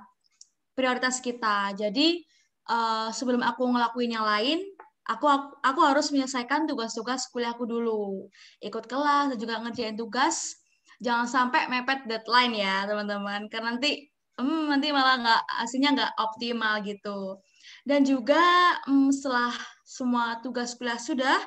prioritas 0.76 1.24
kita. 1.24 1.72
Jadi, 1.80 2.20
uh, 2.68 3.08
sebelum 3.16 3.40
aku 3.40 3.72
ngelakuin 3.72 4.20
yang 4.20 4.28
lain, 4.28 4.68
aku 5.08 5.32
aku 5.64 5.80
harus 5.80 6.12
menyelesaikan 6.12 6.68
tugas-tugas 6.68 7.32
kuliahku 7.32 7.64
dulu. 7.64 8.28
Ikut 8.60 8.84
kelas 8.84 9.32
dan 9.32 9.38
juga 9.40 9.64
ngerjain 9.64 9.96
tugas. 9.96 10.60
Jangan 11.00 11.28
sampai 11.28 11.72
mepet 11.72 12.04
deadline 12.04 12.52
ya, 12.60 12.84
teman-teman. 12.84 13.48
Karena 13.48 13.80
nanti 13.80 14.12
hmm, 14.40 14.72
nanti 14.72 14.92
malah 14.92 15.16
nggak 15.22 15.42
hasilnya 15.64 15.90
nggak 15.96 16.14
optimal 16.20 16.76
gitu. 16.84 17.40
Dan 17.88 18.04
juga 18.04 18.42
hmm, 18.88 19.12
setelah 19.14 19.54
semua 19.86 20.40
tugas 20.44 20.76
kuliah 20.76 21.00
sudah, 21.00 21.38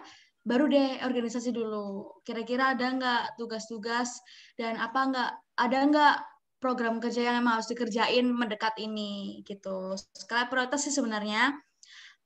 baru 0.46 0.70
deh 0.70 1.04
organisasi 1.04 1.52
dulu. 1.52 2.20
Kira-kira 2.24 2.72
ada 2.72 2.86
nggak 2.94 3.22
tugas-tugas 3.36 4.16
dan 4.56 4.80
apa 4.80 5.00
nggak 5.10 5.30
ada 5.60 5.78
nggak 5.90 6.16
program 6.58 6.98
kerja 6.98 7.30
yang 7.30 7.36
emang 7.44 7.60
harus 7.60 7.70
dikerjain 7.70 8.26
mendekat 8.26 8.74
ini 8.82 9.42
gitu. 9.46 9.94
Skala 10.16 10.50
prioritas 10.50 10.82
sih 10.86 10.94
sebenarnya. 10.94 11.54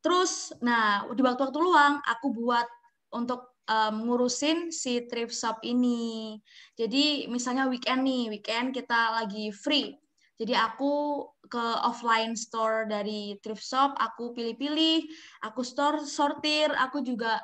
Terus, 0.02 0.50
nah 0.64 1.06
di 1.14 1.22
waktu-waktu 1.22 1.58
luang 1.62 2.02
aku 2.02 2.34
buat 2.34 2.66
untuk 3.14 3.52
um, 3.68 4.08
ngurusin 4.08 4.72
si 4.74 5.06
trip 5.06 5.30
shop 5.30 5.62
ini. 5.62 6.40
Jadi 6.74 7.28
misalnya 7.30 7.68
weekend 7.70 8.02
nih, 8.02 8.32
weekend 8.32 8.74
kita 8.74 9.20
lagi 9.20 9.52
free 9.54 10.01
jadi 10.42 10.58
aku 10.58 11.22
ke 11.46 11.64
offline 11.86 12.34
store 12.34 12.90
dari 12.90 13.38
thrift 13.38 13.62
shop, 13.62 13.94
aku 13.94 14.34
pilih-pilih, 14.34 15.06
aku 15.46 15.62
store, 15.62 16.02
sortir, 16.02 16.74
aku 16.74 17.06
juga 17.06 17.38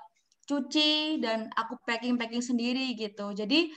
cuci 0.51 1.23
dan 1.23 1.47
aku 1.55 1.79
packing-packing 1.87 2.43
sendiri 2.43 2.99
gitu. 2.99 3.31
Jadi 3.37 3.71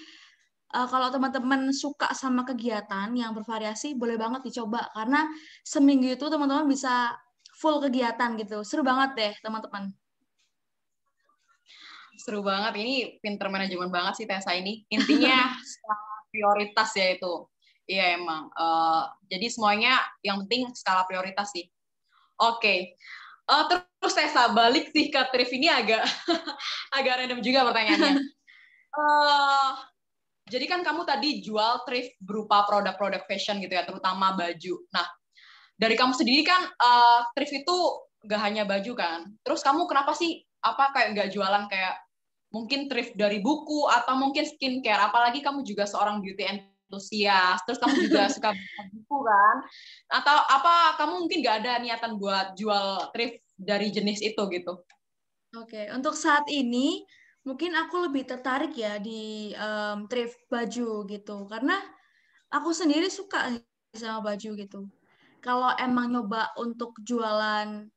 uh, 0.74 0.88
kalau 0.90 1.14
teman-teman 1.14 1.70
suka 1.70 2.10
sama 2.18 2.42
kegiatan 2.50 3.14
yang 3.14 3.38
bervariasi, 3.38 3.94
boleh 3.94 4.18
banget 4.18 4.42
dicoba 4.50 4.90
karena 4.98 5.30
seminggu 5.62 6.18
itu 6.18 6.26
teman-teman 6.26 6.66
bisa 6.66 7.14
full 7.62 7.78
kegiatan 7.78 8.34
gitu. 8.42 8.66
Seru 8.66 8.82
banget 8.82 9.14
deh 9.14 9.34
teman-teman. 9.46 9.94
Seru 12.18 12.42
banget. 12.42 12.74
Ini 12.74 13.22
pinter 13.22 13.54
manajemen 13.54 13.94
banget 13.94 14.24
sih 14.24 14.26
Tessa 14.26 14.58
ini. 14.58 14.82
Intinya 14.90 15.54
prioritas 16.34 16.96
ya 16.96 17.20
itu 17.20 17.51
Iya 17.91 18.15
emang. 18.15 18.47
Uh, 18.56 19.04
jadi 19.27 19.51
semuanya 19.51 19.99
yang 20.23 20.39
penting 20.47 20.71
skala 20.71 21.04
prioritas 21.04 21.51
sih. 21.51 21.67
Oke. 22.39 22.63
Okay. 22.63 22.80
Uh, 23.51 23.67
eh, 23.67 23.84
terus 23.99 24.15
saya 24.15 24.47
balik 24.56 24.95
sih 24.95 25.12
ke 25.12 25.19
thrift 25.36 25.51
ini 25.51 25.67
agak 25.67 26.08
agak 26.97 27.19
random 27.19 27.43
juga 27.43 27.67
pertanyaannya. 27.67 28.15
Uh, 28.95 29.75
jadi 30.54 30.65
kan 30.71 30.88
kamu 30.88 31.04
tadi 31.04 31.43
jual 31.43 31.84
thrift 31.84 32.15
berupa 32.23 32.63
produk-produk 32.63 33.27
fashion 33.27 33.60
gitu 33.60 33.75
ya, 33.75 33.84
terutama 33.84 34.39
baju. 34.39 34.88
Nah, 34.95 35.08
dari 35.75 35.99
kamu 35.99 36.15
sendiri 36.15 36.47
kan 36.47 36.71
uh, 36.80 37.27
thrift 37.36 37.51
itu 37.51 37.77
gak 38.23 38.39
hanya 38.39 38.63
baju 38.63 38.95
kan. 38.95 39.36
Terus 39.43 39.60
kamu 39.67 39.84
kenapa 39.91 40.15
sih 40.15 40.47
apa 40.63 40.95
kayak 40.95 41.17
nggak 41.17 41.30
jualan 41.34 41.67
kayak 41.67 41.97
mungkin 42.56 42.88
thrift 42.88 43.17
dari 43.17 43.41
buku 43.41 43.89
atau 43.89 44.13
mungkin 44.15 44.45
skincare 44.45 45.10
apalagi 45.10 45.41
kamu 45.41 45.65
juga 45.65 45.89
seorang 45.89 46.21
beauty 46.21 46.45
antusias. 46.91 47.63
Terus 47.63 47.80
kamu 47.80 47.95
juga 48.12 48.21
suka 48.36 48.51
buku 48.91 49.17
kan? 49.23 49.56
Atau 50.12 50.36
apa 50.36 50.99
kamu 50.99 51.23
mungkin 51.23 51.39
nggak 51.39 51.58
ada 51.63 51.80
niatan 51.80 52.19
buat 52.19 52.60
jual 52.60 53.08
thrift 53.15 53.39
dari 53.56 53.88
jenis 53.88 54.19
itu 54.19 54.41
gitu? 54.51 54.84
Oke 55.56 55.88
untuk 55.95 56.19
saat 56.19 56.43
ini 56.51 57.08
mungkin 57.47 57.71
aku 57.80 58.12
lebih 58.12 58.27
tertarik 58.27 58.75
ya 58.75 58.99
di 58.99 59.56
um, 59.56 60.12
thrift 60.12 60.36
baju 60.51 61.08
gitu. 61.08 61.47
Karena 61.47 61.80
aku 62.51 62.75
sendiri 62.75 63.08
suka 63.08 63.56
sama 63.95 64.36
baju 64.36 64.49
gitu. 64.60 64.91
Kalau 65.39 65.71
emang 65.80 66.12
nyoba 66.12 66.51
untuk 66.60 66.93
jualan 67.01 67.88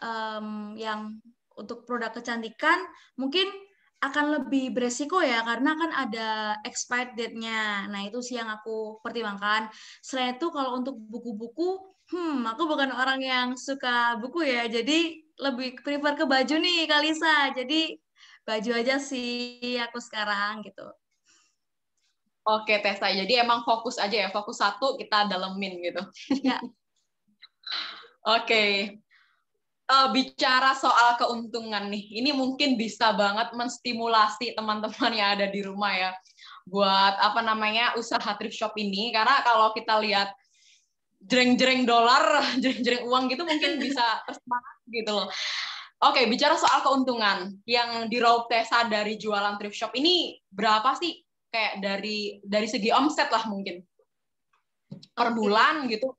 um, 0.00 0.74
yang 0.74 1.20
untuk 1.54 1.86
produk 1.86 2.10
kecantikan 2.14 2.78
mungkin 3.18 3.46
akan 3.98 4.26
lebih 4.38 4.70
beresiko 4.70 5.18
ya 5.18 5.42
karena 5.42 5.74
kan 5.74 5.90
ada 5.90 6.28
expired 6.62 7.18
date-nya. 7.18 7.90
Nah, 7.90 8.06
itu 8.06 8.22
sih 8.22 8.38
yang 8.38 8.46
aku 8.46 9.02
pertimbangkan. 9.02 9.66
Selain 9.98 10.38
itu 10.38 10.46
kalau 10.54 10.78
untuk 10.78 10.94
buku-buku, 10.94 11.82
hmm, 12.14 12.46
aku 12.46 12.62
bukan 12.70 12.94
orang 12.94 13.18
yang 13.18 13.48
suka 13.58 14.14
buku 14.22 14.46
ya. 14.46 14.70
Jadi 14.70 15.26
lebih 15.42 15.82
prefer 15.82 16.14
ke 16.14 16.24
baju 16.30 16.54
nih, 16.62 16.86
Kalisa. 16.86 17.50
Jadi 17.58 17.98
baju 18.46 18.70
aja 18.78 19.02
sih 19.02 19.74
aku 19.82 19.98
sekarang 19.98 20.62
gitu. 20.62 20.86
Oke, 22.46 22.78
Tessa. 22.80 23.10
Jadi 23.10 23.34
emang 23.34 23.66
fokus 23.66 23.98
aja 23.98 24.14
ya. 24.14 24.28
Fokus 24.30 24.62
satu 24.62 24.94
kita 24.94 25.26
dalemin 25.26 25.74
gitu. 25.82 26.02
Ya. 26.46 26.62
Oke 28.38 28.94
uh, 29.88 30.08
bicara 30.12 30.76
soal 30.76 31.16
keuntungan 31.16 31.88
nih, 31.88 32.20
ini 32.20 32.30
mungkin 32.36 32.76
bisa 32.76 33.16
banget 33.16 33.50
menstimulasi 33.56 34.52
teman-teman 34.54 35.12
yang 35.16 35.28
ada 35.40 35.48
di 35.48 35.60
rumah 35.64 35.92
ya, 35.96 36.10
buat 36.68 37.16
apa 37.18 37.40
namanya 37.40 37.96
usaha 37.96 38.36
thrift 38.36 38.54
shop 38.54 38.76
ini. 38.76 39.10
Karena 39.10 39.40
kalau 39.42 39.72
kita 39.72 39.98
lihat 40.04 40.30
jreng-jreng 41.24 41.88
dolar, 41.88 42.44
jreng-jreng 42.62 43.08
uang 43.08 43.32
gitu 43.32 43.42
mungkin 43.42 43.80
bisa 43.80 44.04
tersemangat 44.28 44.76
gitu 44.92 45.12
loh. 45.12 45.28
Oke, 45.98 46.30
bicara 46.30 46.54
soal 46.54 46.78
keuntungan 46.86 47.58
yang 47.66 48.06
diraup 48.06 48.46
Tessa 48.46 48.86
dari 48.86 49.18
jualan 49.18 49.58
thrift 49.58 49.74
shop 49.74 49.90
ini 49.98 50.38
berapa 50.46 50.94
sih? 50.94 51.18
Kayak 51.50 51.74
dari 51.82 52.38
dari 52.44 52.68
segi 52.70 52.92
omset 52.94 53.32
lah 53.34 53.50
mungkin 53.50 53.82
per 55.10 55.34
bulan 55.34 55.90
gitu. 55.90 56.14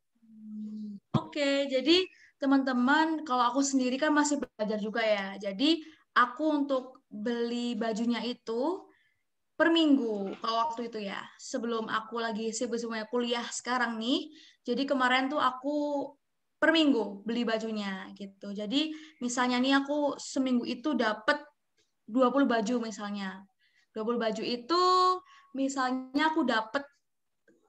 Oke, 1.16 1.72
jadi 1.72 2.04
teman-teman, 2.40 3.28
kalau 3.28 3.52
aku 3.52 3.60
sendiri 3.60 4.00
kan 4.00 4.16
masih 4.16 4.40
belajar 4.40 4.80
juga 4.80 5.04
ya. 5.04 5.36
Jadi 5.38 5.84
aku 6.16 6.66
untuk 6.66 7.04
beli 7.12 7.76
bajunya 7.76 8.24
itu 8.24 8.88
per 9.60 9.76
minggu 9.76 10.40
kalau 10.40 10.72
waktu 10.72 10.88
itu 10.88 11.04
ya. 11.04 11.20
Sebelum 11.36 11.92
aku 11.92 12.18
lagi 12.24 12.56
sibuk 12.56 12.80
semuanya 12.80 13.06
kuliah 13.12 13.44
sekarang 13.52 14.00
nih. 14.00 14.32
Jadi 14.64 14.88
kemarin 14.88 15.28
tuh 15.28 15.44
aku 15.44 16.08
per 16.60 16.72
minggu 16.72 17.24
beli 17.28 17.44
bajunya 17.44 18.08
gitu. 18.16 18.56
Jadi 18.56 18.92
misalnya 19.20 19.60
nih 19.60 19.84
aku 19.84 20.16
seminggu 20.16 20.64
itu 20.64 20.96
dapat 20.96 21.44
20 22.08 22.48
baju 22.48 22.76
misalnya. 22.88 23.44
20 23.92 24.16
baju 24.16 24.44
itu 24.44 24.84
misalnya 25.56 26.32
aku 26.32 26.48
dapat 26.48 26.84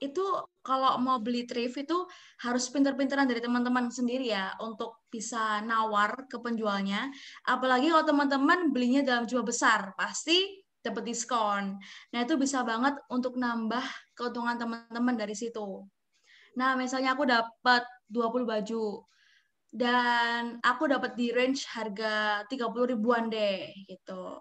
itu 0.00 0.24
kalau 0.64 0.96
mau 0.96 1.20
beli 1.20 1.44
thrift 1.44 1.76
itu 1.76 2.08
harus 2.40 2.72
pinter-pinteran 2.72 3.28
dari 3.28 3.44
teman-teman 3.44 3.92
sendiri 3.92 4.32
ya 4.32 4.56
untuk 4.64 5.04
bisa 5.12 5.60
nawar 5.60 6.24
ke 6.24 6.40
penjualnya. 6.40 7.12
Apalagi 7.44 7.92
kalau 7.92 8.04
teman-teman 8.08 8.72
belinya 8.72 9.04
dalam 9.04 9.28
jumlah 9.28 9.44
besar, 9.44 9.92
pasti 10.00 10.64
dapat 10.80 11.04
diskon. 11.04 11.76
Nah, 12.16 12.18
itu 12.24 12.40
bisa 12.40 12.64
banget 12.64 12.96
untuk 13.12 13.36
nambah 13.36 13.84
keuntungan 14.16 14.56
teman-teman 14.56 15.14
dari 15.20 15.36
situ. 15.36 15.84
Nah, 16.56 16.74
misalnya 16.80 17.12
aku 17.12 17.28
dapat 17.28 17.84
20 18.08 18.48
baju 18.48 19.04
dan 19.70 20.58
aku 20.64 20.90
dapat 20.90 21.14
di 21.14 21.30
range 21.30 21.68
harga 21.70 22.42
30 22.48 22.96
ribuan 22.96 23.28
deh 23.28 23.70
gitu. 23.86 24.40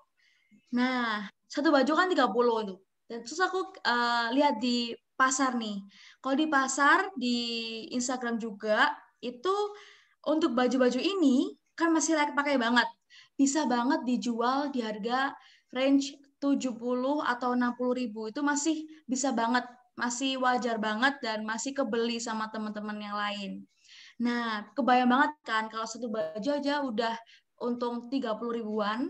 Nah, 0.74 1.28
satu 1.45 1.69
baju 1.69 1.91
kan 1.93 2.08
30 2.08 2.63
itu. 2.65 2.76
Dan 3.10 3.19
terus 3.26 3.41
aku 3.41 3.74
uh, 3.84 4.30
lihat 4.34 4.62
di 4.62 4.93
pasar 5.19 5.60
nih. 5.60 5.84
Kalau 6.23 6.36
di 6.39 6.47
pasar, 6.47 7.12
di 7.19 7.38
Instagram 7.91 8.39
juga, 8.39 8.88
itu 9.19 9.51
untuk 10.23 10.55
baju-baju 10.55 10.99
ini 10.99 11.60
kan 11.75 11.91
masih 11.91 12.15
layak 12.15 12.32
pakai 12.32 12.55
banget. 12.55 12.88
Bisa 13.36 13.67
banget 13.67 14.08
dijual 14.08 14.71
di 14.71 14.79
harga 14.79 15.36
range 15.75 16.15
70 16.39 17.19
atau 17.23 17.51
60 17.51 17.99
ribu. 17.99 18.32
Itu 18.32 18.39
masih 18.39 18.88
bisa 19.03 19.36
banget, 19.36 19.67
masih 19.99 20.39
wajar 20.39 20.79
banget 20.79 21.19
dan 21.19 21.43
masih 21.43 21.75
kebeli 21.75 22.19
sama 22.23 22.47
teman-teman 22.47 22.95
yang 22.99 23.15
lain. 23.15 23.51
Nah, 24.19 24.67
kebayang 24.75 25.12
banget 25.12 25.32
kan 25.47 25.63
kalau 25.71 25.88
satu 25.88 26.12
baju 26.12 26.49
aja 26.51 26.84
udah 26.84 27.15
untung 27.63 28.08
30 28.12 28.55
ribuan, 28.55 29.08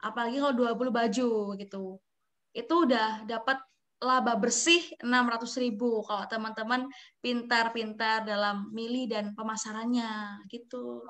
apalagi 0.00 0.40
kalau 0.40 0.56
20 0.56 0.92
baju 0.92 1.30
gitu. 1.56 1.84
Itu 2.52 2.74
udah 2.88 3.24
dapat 3.24 3.69
laba 4.00 4.32
bersih 4.40 4.80
600 5.04 5.44
ribu 5.60 6.00
kalau 6.08 6.24
teman-teman 6.24 6.88
pintar-pintar 7.20 8.24
dalam 8.24 8.72
milih 8.72 9.12
dan 9.12 9.36
pemasarannya 9.36 10.40
gitu. 10.48 11.04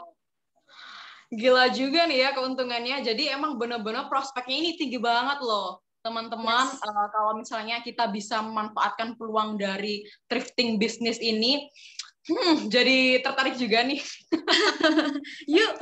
Gila 1.30 1.70
juga 1.70 2.10
nih 2.10 2.26
ya 2.26 2.30
keuntungannya. 2.34 3.06
Jadi 3.06 3.30
emang 3.30 3.54
bener-bener 3.54 4.10
prospeknya 4.10 4.56
ini 4.58 4.70
tinggi 4.74 4.98
banget 4.98 5.38
loh 5.38 5.78
teman-teman. 6.02 6.66
Yes. 6.66 6.82
Uh, 6.82 7.08
kalau 7.14 7.32
misalnya 7.38 7.78
kita 7.86 8.10
bisa 8.10 8.42
memanfaatkan 8.42 9.14
peluang 9.14 9.54
dari 9.54 10.02
thrifting 10.26 10.82
bisnis 10.82 11.22
ini, 11.22 11.70
hmm, 12.26 12.66
jadi 12.66 13.22
tertarik 13.22 13.54
juga 13.54 13.86
nih. 13.86 14.02
Yuk. 15.54 15.72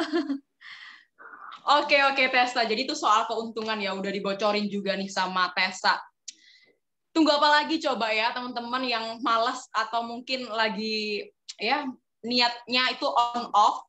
Oke 1.69 2.01
oke 2.05 2.25
Tessa. 2.29 2.69
Jadi 2.69 2.85
itu 2.85 2.93
soal 2.93 3.25
keuntungan 3.25 3.81
ya 3.81 3.97
udah 3.97 4.13
dibocorin 4.13 4.69
juga 4.69 4.93
nih 4.93 5.09
sama 5.09 5.49
Tessa 5.57 5.97
tunggu 7.19 7.35
apa 7.35 7.51
lagi 7.51 7.83
coba 7.83 8.15
ya 8.15 8.31
teman-teman 8.31 8.87
yang 8.87 9.19
malas 9.27 9.67
atau 9.75 10.07
mungkin 10.07 10.47
lagi 10.55 11.27
ya 11.59 11.83
niatnya 12.23 12.95
itu 12.95 13.11
on 13.11 13.51
off. 13.51 13.83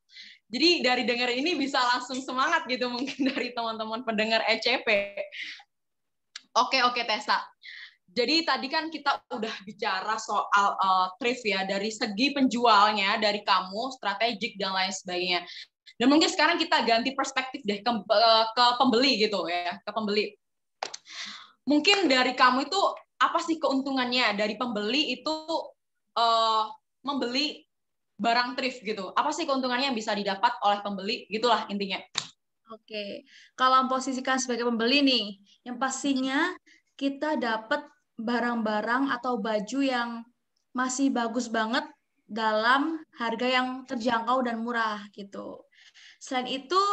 Jadi 0.49 0.81
dari 0.81 1.05
dengar 1.05 1.29
ini 1.29 1.53
bisa 1.53 1.77
langsung 1.77 2.17
semangat 2.25 2.65
gitu 2.65 2.89
mungkin 2.89 3.21
dari 3.29 3.53
teman-teman 3.53 4.01
pendengar 4.01 4.41
ECP. 4.49 5.13
Oke 6.57 6.81
oke 6.81 7.05
Tessa. 7.05 7.37
Jadi 8.09 8.41
tadi 8.41 8.65
kan 8.65 8.89
kita 8.89 9.21
udah 9.29 9.53
bicara 9.61 10.17
soal 10.17 10.73
uh, 10.81 11.13
thrift 11.21 11.45
ya 11.45 11.69
dari 11.69 11.93
segi 11.93 12.33
penjualnya 12.33 13.21
dari 13.21 13.45
kamu 13.45 13.93
strategik 13.93 14.57
dan 14.57 14.73
lain 14.73 14.89
sebagainya. 14.89 15.45
Dan 16.01 16.09
mungkin 16.09 16.33
sekarang 16.33 16.57
kita 16.57 16.81
ganti 16.81 17.13
perspektif 17.13 17.61
deh 17.61 17.85
ke, 17.85 17.91
uh, 17.93 18.45
ke 18.57 18.65
pembeli 18.81 19.21
gitu 19.21 19.45
ya, 19.45 19.77
ke 19.85 19.91
pembeli. 19.93 20.33
Mungkin 21.69 22.09
dari 22.09 22.33
kamu 22.33 22.65
itu 22.65 22.81
apa 23.19 23.39
sih 23.43 23.59
keuntungannya 23.59 24.39
dari 24.39 24.55
pembeli 24.55 25.19
itu 25.19 25.35
uh, 26.15 26.63
membeli 27.03 27.67
barang 28.19 28.55
thrift 28.55 28.83
gitu? 28.83 29.11
Apa 29.15 29.31
sih 29.31 29.47
keuntungannya 29.47 29.91
yang 29.91 29.97
bisa 29.97 30.15
didapat 30.15 30.55
oleh 30.63 30.79
pembeli? 30.83 31.27
Gitulah 31.31 31.67
intinya. 31.71 31.99
Oke, 32.69 33.25
kalau 33.57 33.89
posisikan 33.89 34.37
sebagai 34.37 34.67
pembeli 34.67 35.01
nih, 35.01 35.25
yang 35.65 35.81
pastinya 35.81 36.53
kita 36.93 37.33
dapat 37.39 37.81
barang-barang 38.19 39.09
atau 39.09 39.41
baju 39.41 39.79
yang 39.81 40.21
masih 40.75 41.09
bagus 41.09 41.49
banget 41.49 41.81
dalam 42.29 43.01
harga 43.17 43.47
yang 43.49 43.67
terjangkau 43.89 44.45
dan 44.45 44.61
murah 44.61 45.01
gitu. 45.17 45.65
Selain 46.21 46.45
itu, 46.45 46.83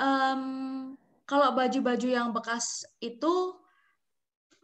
um, 0.00 0.96
kalau 1.28 1.52
baju-baju 1.52 2.08
yang 2.08 2.32
bekas 2.32 2.88
itu 3.04 3.60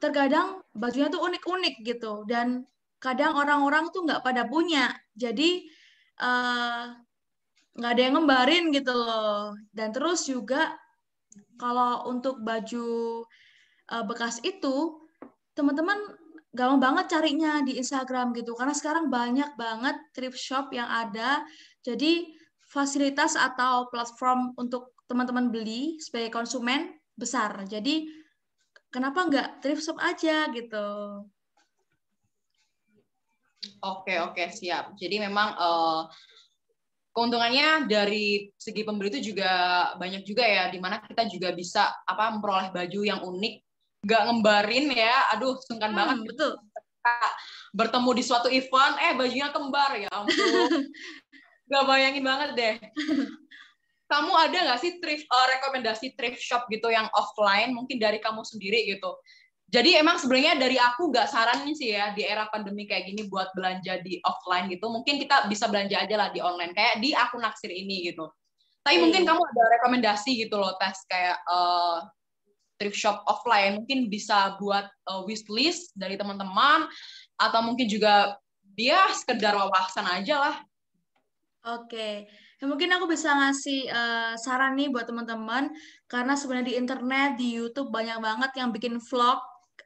terkadang 0.00 0.64
bajunya 0.72 1.12
tuh 1.12 1.22
unik-unik 1.22 1.74
gitu. 1.84 2.24
Dan 2.24 2.64
kadang 3.00 3.36
orang-orang 3.36 3.92
tuh 3.92 4.04
nggak 4.08 4.24
pada 4.24 4.48
punya. 4.48 4.90
Jadi 5.14 5.68
eh, 6.20 6.84
nggak 7.76 7.90
uh, 7.90 7.94
ada 7.94 8.02
yang 8.02 8.14
ngembarin 8.20 8.64
gitu 8.72 8.92
loh. 8.92 9.54
Dan 9.70 9.92
terus 9.92 10.26
juga 10.26 10.74
kalau 11.60 12.08
untuk 12.08 12.40
baju 12.40 13.22
uh, 13.92 14.04
bekas 14.08 14.40
itu 14.42 15.00
teman-teman 15.52 15.98
gampang 16.50 16.80
banget 16.82 17.06
carinya 17.14 17.60
di 17.62 17.78
Instagram 17.78 18.32
gitu. 18.34 18.56
Karena 18.58 18.74
sekarang 18.74 19.12
banyak 19.12 19.54
banget 19.54 19.96
thrift 20.16 20.40
shop 20.40 20.72
yang 20.74 20.88
ada. 20.88 21.44
Jadi 21.84 22.32
fasilitas 22.70 23.34
atau 23.34 23.90
platform 23.90 24.54
untuk 24.54 24.94
teman-teman 25.10 25.50
beli 25.50 25.98
sebagai 25.98 26.30
konsumen 26.30 26.94
besar. 27.18 27.66
Jadi 27.66 28.06
kenapa 28.90 29.26
nggak 29.26 29.48
thrift 29.62 29.82
shop 29.86 29.98
aja 30.02 30.50
gitu 30.52 30.86
oke 33.80 34.14
oke 34.30 34.44
siap 34.50 34.92
jadi 34.98 35.30
memang 35.30 35.48
uh, 35.56 36.10
keuntungannya 37.10 37.90
dari 37.90 38.48
segi 38.54 38.86
pembeli 38.86 39.10
itu 39.10 39.34
juga 39.34 39.50
banyak 39.98 40.22
juga 40.22 40.46
ya, 40.46 40.70
di 40.70 40.78
mana 40.78 41.02
kita 41.02 41.26
juga 41.26 41.50
bisa 41.50 41.90
apa 42.06 42.30
memperoleh 42.32 42.70
baju 42.70 43.00
yang 43.02 43.20
unik, 43.26 43.54
nggak 44.06 44.22
ngembarin 44.30 44.86
ya, 44.94 45.34
aduh 45.34 45.58
sungkan 45.66 45.90
hmm, 45.90 45.98
banget. 45.98 46.16
Betul. 46.30 46.52
Bertemu 47.74 48.10
di 48.14 48.22
suatu 48.22 48.48
event, 48.52 48.94
eh 49.00 49.12
bajunya 49.16 49.50
kembar 49.50 49.90
ya 49.98 50.10
ampun. 50.12 50.70
Gak 51.70 51.86
bayangin 51.86 52.26
banget 52.26 52.50
deh. 52.58 52.74
Kamu 54.10 54.32
ada 54.34 54.58
nggak 54.58 54.80
sih 54.82 54.98
thrift, 54.98 55.24
uh, 55.30 55.46
rekomendasi 55.58 56.18
thrift 56.18 56.42
shop 56.42 56.66
gitu 56.66 56.90
yang 56.90 57.06
offline, 57.14 57.70
mungkin 57.70 58.02
dari 58.02 58.18
kamu 58.18 58.42
sendiri 58.42 58.90
gitu? 58.90 59.14
Jadi 59.70 59.94
emang 59.94 60.18
sebenarnya 60.18 60.58
dari 60.58 60.74
aku 60.82 61.14
nggak 61.14 61.30
saranin 61.30 61.78
sih 61.78 61.94
ya 61.94 62.10
di 62.10 62.26
era 62.26 62.50
pandemi 62.50 62.90
kayak 62.90 63.06
gini 63.06 63.30
buat 63.30 63.54
belanja 63.54 64.02
di 64.02 64.18
offline 64.26 64.66
gitu. 64.66 64.90
Mungkin 64.90 65.22
kita 65.22 65.46
bisa 65.46 65.70
belanja 65.70 65.94
aja 65.94 66.14
lah 66.18 66.28
di 66.34 66.42
online 66.42 66.74
kayak 66.74 66.98
di 66.98 67.14
akun 67.14 67.46
naksir 67.46 67.70
ini 67.70 68.10
gitu. 68.10 68.26
Tapi 68.82 68.98
hmm. 68.98 69.02
mungkin 69.06 69.22
kamu 69.22 69.38
ada 69.38 69.62
rekomendasi 69.78 70.42
gitu 70.42 70.58
loh 70.58 70.74
tes 70.82 71.06
kayak 71.06 71.38
uh, 71.46 72.02
thrift 72.82 72.98
shop 72.98 73.22
offline 73.30 73.78
mungkin 73.78 74.10
bisa 74.10 74.58
buat 74.58 74.90
uh, 75.06 75.22
wishlist 75.22 75.94
dari 75.94 76.18
teman-teman 76.18 76.90
atau 77.38 77.60
mungkin 77.62 77.86
juga 77.86 78.34
dia 78.74 79.06
sekedar 79.14 79.54
wawasan 79.54 80.08
aja 80.08 80.36
lah. 80.50 80.56
Oke, 81.60 81.92
okay. 81.92 82.14
Mungkin 82.68 82.92
aku 82.92 83.08
bisa 83.08 83.32
ngasih 83.32 83.88
uh, 83.88 84.32
saran 84.36 84.76
nih 84.76 84.92
buat 84.92 85.08
teman-teman 85.08 85.72
karena 86.04 86.36
sebenarnya 86.36 86.68
di 86.68 86.76
internet 86.76 87.28
di 87.40 87.56
YouTube 87.56 87.88
banyak 87.88 88.20
banget 88.20 88.50
yang 88.60 88.68
bikin 88.68 89.00
vlog 89.00 89.40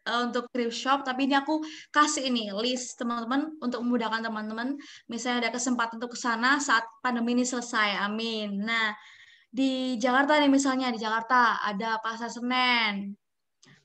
uh, 0.08 0.20
untuk 0.26 0.50
thrift 0.50 0.76
shop, 0.76 1.06
tapi 1.06 1.26
ini 1.30 1.38
aku 1.38 1.62
kasih 1.94 2.28
ini 2.28 2.50
list 2.54 2.98
teman-teman 3.00 3.54
untuk 3.62 3.80
memudahkan 3.84 4.26
teman-teman. 4.26 4.76
Misalnya 5.06 5.48
ada 5.48 5.52
kesempatan 5.54 6.02
untuk 6.02 6.14
ke 6.14 6.18
sana 6.18 6.58
saat 6.58 6.84
pandemi 7.00 7.38
ini 7.38 7.44
selesai. 7.46 8.02
Amin. 8.02 8.64
Nah, 8.64 8.92
di 9.54 9.94
Jakarta 10.02 10.36
nih 10.42 10.50
misalnya 10.50 10.90
di 10.90 10.98
Jakarta 10.98 11.62
ada 11.62 12.02
Pasar 12.02 12.26
Senen, 12.26 13.14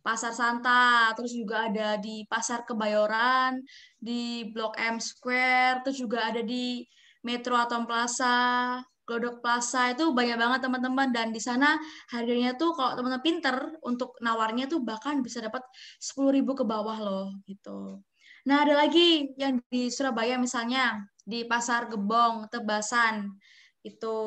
Pasar 0.02 0.34
Santa, 0.34 1.14
terus 1.14 1.36
juga 1.36 1.70
ada 1.70 2.00
di 2.02 2.26
Pasar 2.26 2.66
Kebayoran, 2.66 3.62
di 4.00 4.50
Blok 4.50 4.80
M 4.82 4.98
Square, 4.98 5.86
terus 5.86 6.02
juga 6.02 6.32
ada 6.34 6.42
di 6.42 6.82
Metro 7.24 7.56
Atom 7.60 7.84
Plaza, 7.84 8.80
Glodok 9.10 9.42
Plaza 9.42 9.90
itu 9.90 10.14
banyak 10.14 10.38
banget 10.38 10.60
teman-teman 10.70 11.10
dan 11.10 11.34
di 11.34 11.42
sana 11.42 11.82
harganya 12.14 12.54
tuh 12.54 12.78
kalau 12.78 12.94
teman-teman 12.94 13.26
pinter 13.26 13.58
untuk 13.82 14.14
nawarnya 14.22 14.70
tuh 14.70 14.86
bahkan 14.86 15.26
bisa 15.26 15.42
dapat 15.42 15.66
10.000 15.98 16.46
ke 16.46 16.62
bawah 16.62 16.98
loh 17.02 17.28
gitu. 17.50 18.06
Nah, 18.46 18.64
ada 18.64 18.86
lagi 18.86 19.34
yang 19.36 19.58
di 19.68 19.90
Surabaya 19.90 20.38
misalnya 20.38 21.02
di 21.26 21.44
Pasar 21.44 21.90
Gebong, 21.90 22.48
Tebasan 22.54 23.34
itu. 23.82 24.18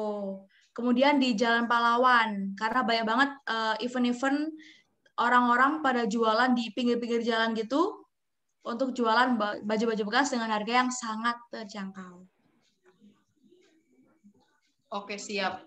Kemudian 0.72 1.20
di 1.20 1.36
Jalan 1.36 1.68
Pahlawan 1.68 2.56
karena 2.56 2.80
banyak 2.80 3.04
banget 3.04 3.30
uh, 3.44 3.76
event-event 3.84 4.56
orang-orang 5.20 5.84
pada 5.84 6.08
jualan 6.08 6.56
di 6.56 6.72
pinggir-pinggir 6.72 7.20
jalan 7.20 7.52
gitu 7.52 8.08
untuk 8.64 8.96
jualan 8.96 9.36
baju-baju 9.68 10.02
bekas 10.08 10.32
dengan 10.32 10.48
harga 10.48 10.72
yang 10.72 10.88
sangat 10.88 11.36
terjangkau. 11.52 12.31
Oke, 14.92 15.16
siap. 15.16 15.64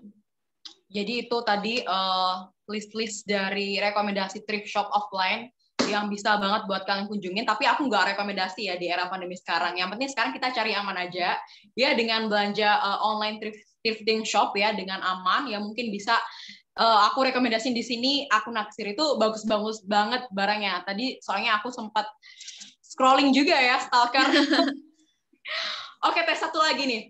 Jadi 0.86 1.26
itu 1.26 1.38
tadi 1.42 1.82
uh, 1.82 2.46
list-list 2.70 3.26
dari 3.26 3.82
rekomendasi 3.82 4.46
thrift 4.46 4.70
shop 4.70 4.86
offline 4.94 5.50
yang 5.90 6.14
bisa 6.14 6.38
banget 6.38 6.70
buat 6.70 6.86
kalian 6.86 7.10
kunjungin. 7.10 7.42
Tapi 7.42 7.66
aku 7.66 7.90
nggak 7.90 8.14
rekomendasi 8.14 8.70
ya 8.70 8.78
di 8.78 8.86
era 8.86 9.10
pandemi 9.10 9.34
sekarang. 9.34 9.82
Yang 9.82 9.98
penting 9.98 10.10
sekarang 10.14 10.32
kita 10.38 10.54
cari 10.54 10.78
aman 10.78 10.98
aja. 11.10 11.42
Ya 11.74 11.98
dengan 11.98 12.30
belanja 12.30 12.70
uh, 12.70 13.02
online 13.02 13.42
thrift, 13.42 13.66
thrifting 13.82 14.22
shop 14.22 14.54
ya 14.54 14.78
dengan 14.78 15.02
aman. 15.02 15.50
Ya 15.50 15.58
mungkin 15.58 15.90
bisa 15.90 16.22
uh, 16.78 17.10
aku 17.10 17.26
rekomendasiin 17.26 17.74
di 17.74 17.82
sini. 17.82 18.14
Aku 18.30 18.54
naksir 18.54 18.94
itu 18.94 19.18
bagus-bagus 19.18 19.82
banget 19.90 20.30
barangnya. 20.30 20.86
Tadi 20.86 21.18
soalnya 21.26 21.58
aku 21.58 21.74
sempat 21.74 22.06
scrolling 22.86 23.34
juga 23.34 23.58
ya 23.58 23.82
stalker. 23.82 24.26
Oke, 26.14 26.22
tes 26.22 26.38
satu 26.38 26.62
lagi 26.62 26.86
nih. 26.86 27.04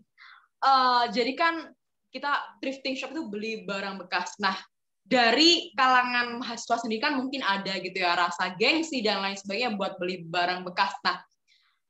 Uh, 0.63 1.11
jadi 1.11 1.35
kan 1.35 1.74
kita 2.15 2.31
thrifting 2.63 2.95
shop 2.95 3.11
itu 3.11 3.27
beli 3.27 3.67
barang 3.67 3.99
bekas. 3.99 4.39
Nah, 4.39 4.55
dari 5.03 5.75
kalangan 5.75 6.39
mahasiswa 6.39 6.79
sendiri 6.79 7.03
kan 7.03 7.19
mungkin 7.19 7.43
ada 7.43 7.75
gitu 7.83 7.99
ya 7.99 8.15
rasa 8.15 8.55
gengsi 8.55 9.03
dan 9.03 9.19
lain 9.19 9.35
sebagainya 9.35 9.75
buat 9.75 9.99
beli 9.99 10.23
barang 10.23 10.63
bekas. 10.63 10.95
Nah, 11.03 11.19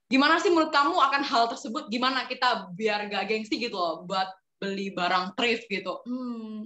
gimana 0.09 0.41
sih 0.41 0.49
menurut 0.49 0.73
kamu 0.73 0.97
akan 0.97 1.21
hal 1.21 1.45
tersebut? 1.53 1.93
Gimana 1.93 2.25
kita 2.25 2.73
biar 2.73 3.05
gak 3.07 3.29
gengsi 3.29 3.61
gitu 3.61 3.77
loh 3.77 4.01
buat 4.09 4.27
beli 4.57 4.89
barang 4.97 5.37
thrift 5.37 5.69
gitu? 5.69 6.01
Hmm. 6.09 6.65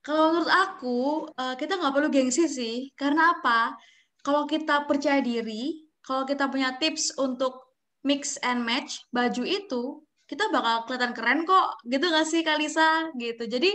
Kalau 0.00 0.32
menurut 0.32 0.48
aku, 0.48 1.00
eh, 1.36 1.54
kita 1.60 1.76
nggak 1.76 1.92
perlu 1.92 2.08
gengsi 2.08 2.48
sih. 2.48 2.76
Karena 2.96 3.36
apa? 3.36 3.76
Kalau 4.24 4.48
kita 4.48 4.88
percaya 4.88 5.20
diri, 5.20 5.84
kalau 6.00 6.24
kita 6.24 6.48
punya 6.48 6.80
tips 6.80 7.12
untuk 7.20 7.76
mix 8.00 8.40
and 8.40 8.64
match 8.64 9.04
baju 9.12 9.44
itu, 9.44 10.00
kita 10.28 10.52
bakal 10.52 10.84
kelihatan 10.84 11.12
keren 11.16 11.40
kok 11.48 11.80
gitu 11.88 12.06
gak 12.12 12.28
sih 12.28 12.44
Kalisa 12.44 13.10
gitu. 13.16 13.48
Jadi 13.48 13.72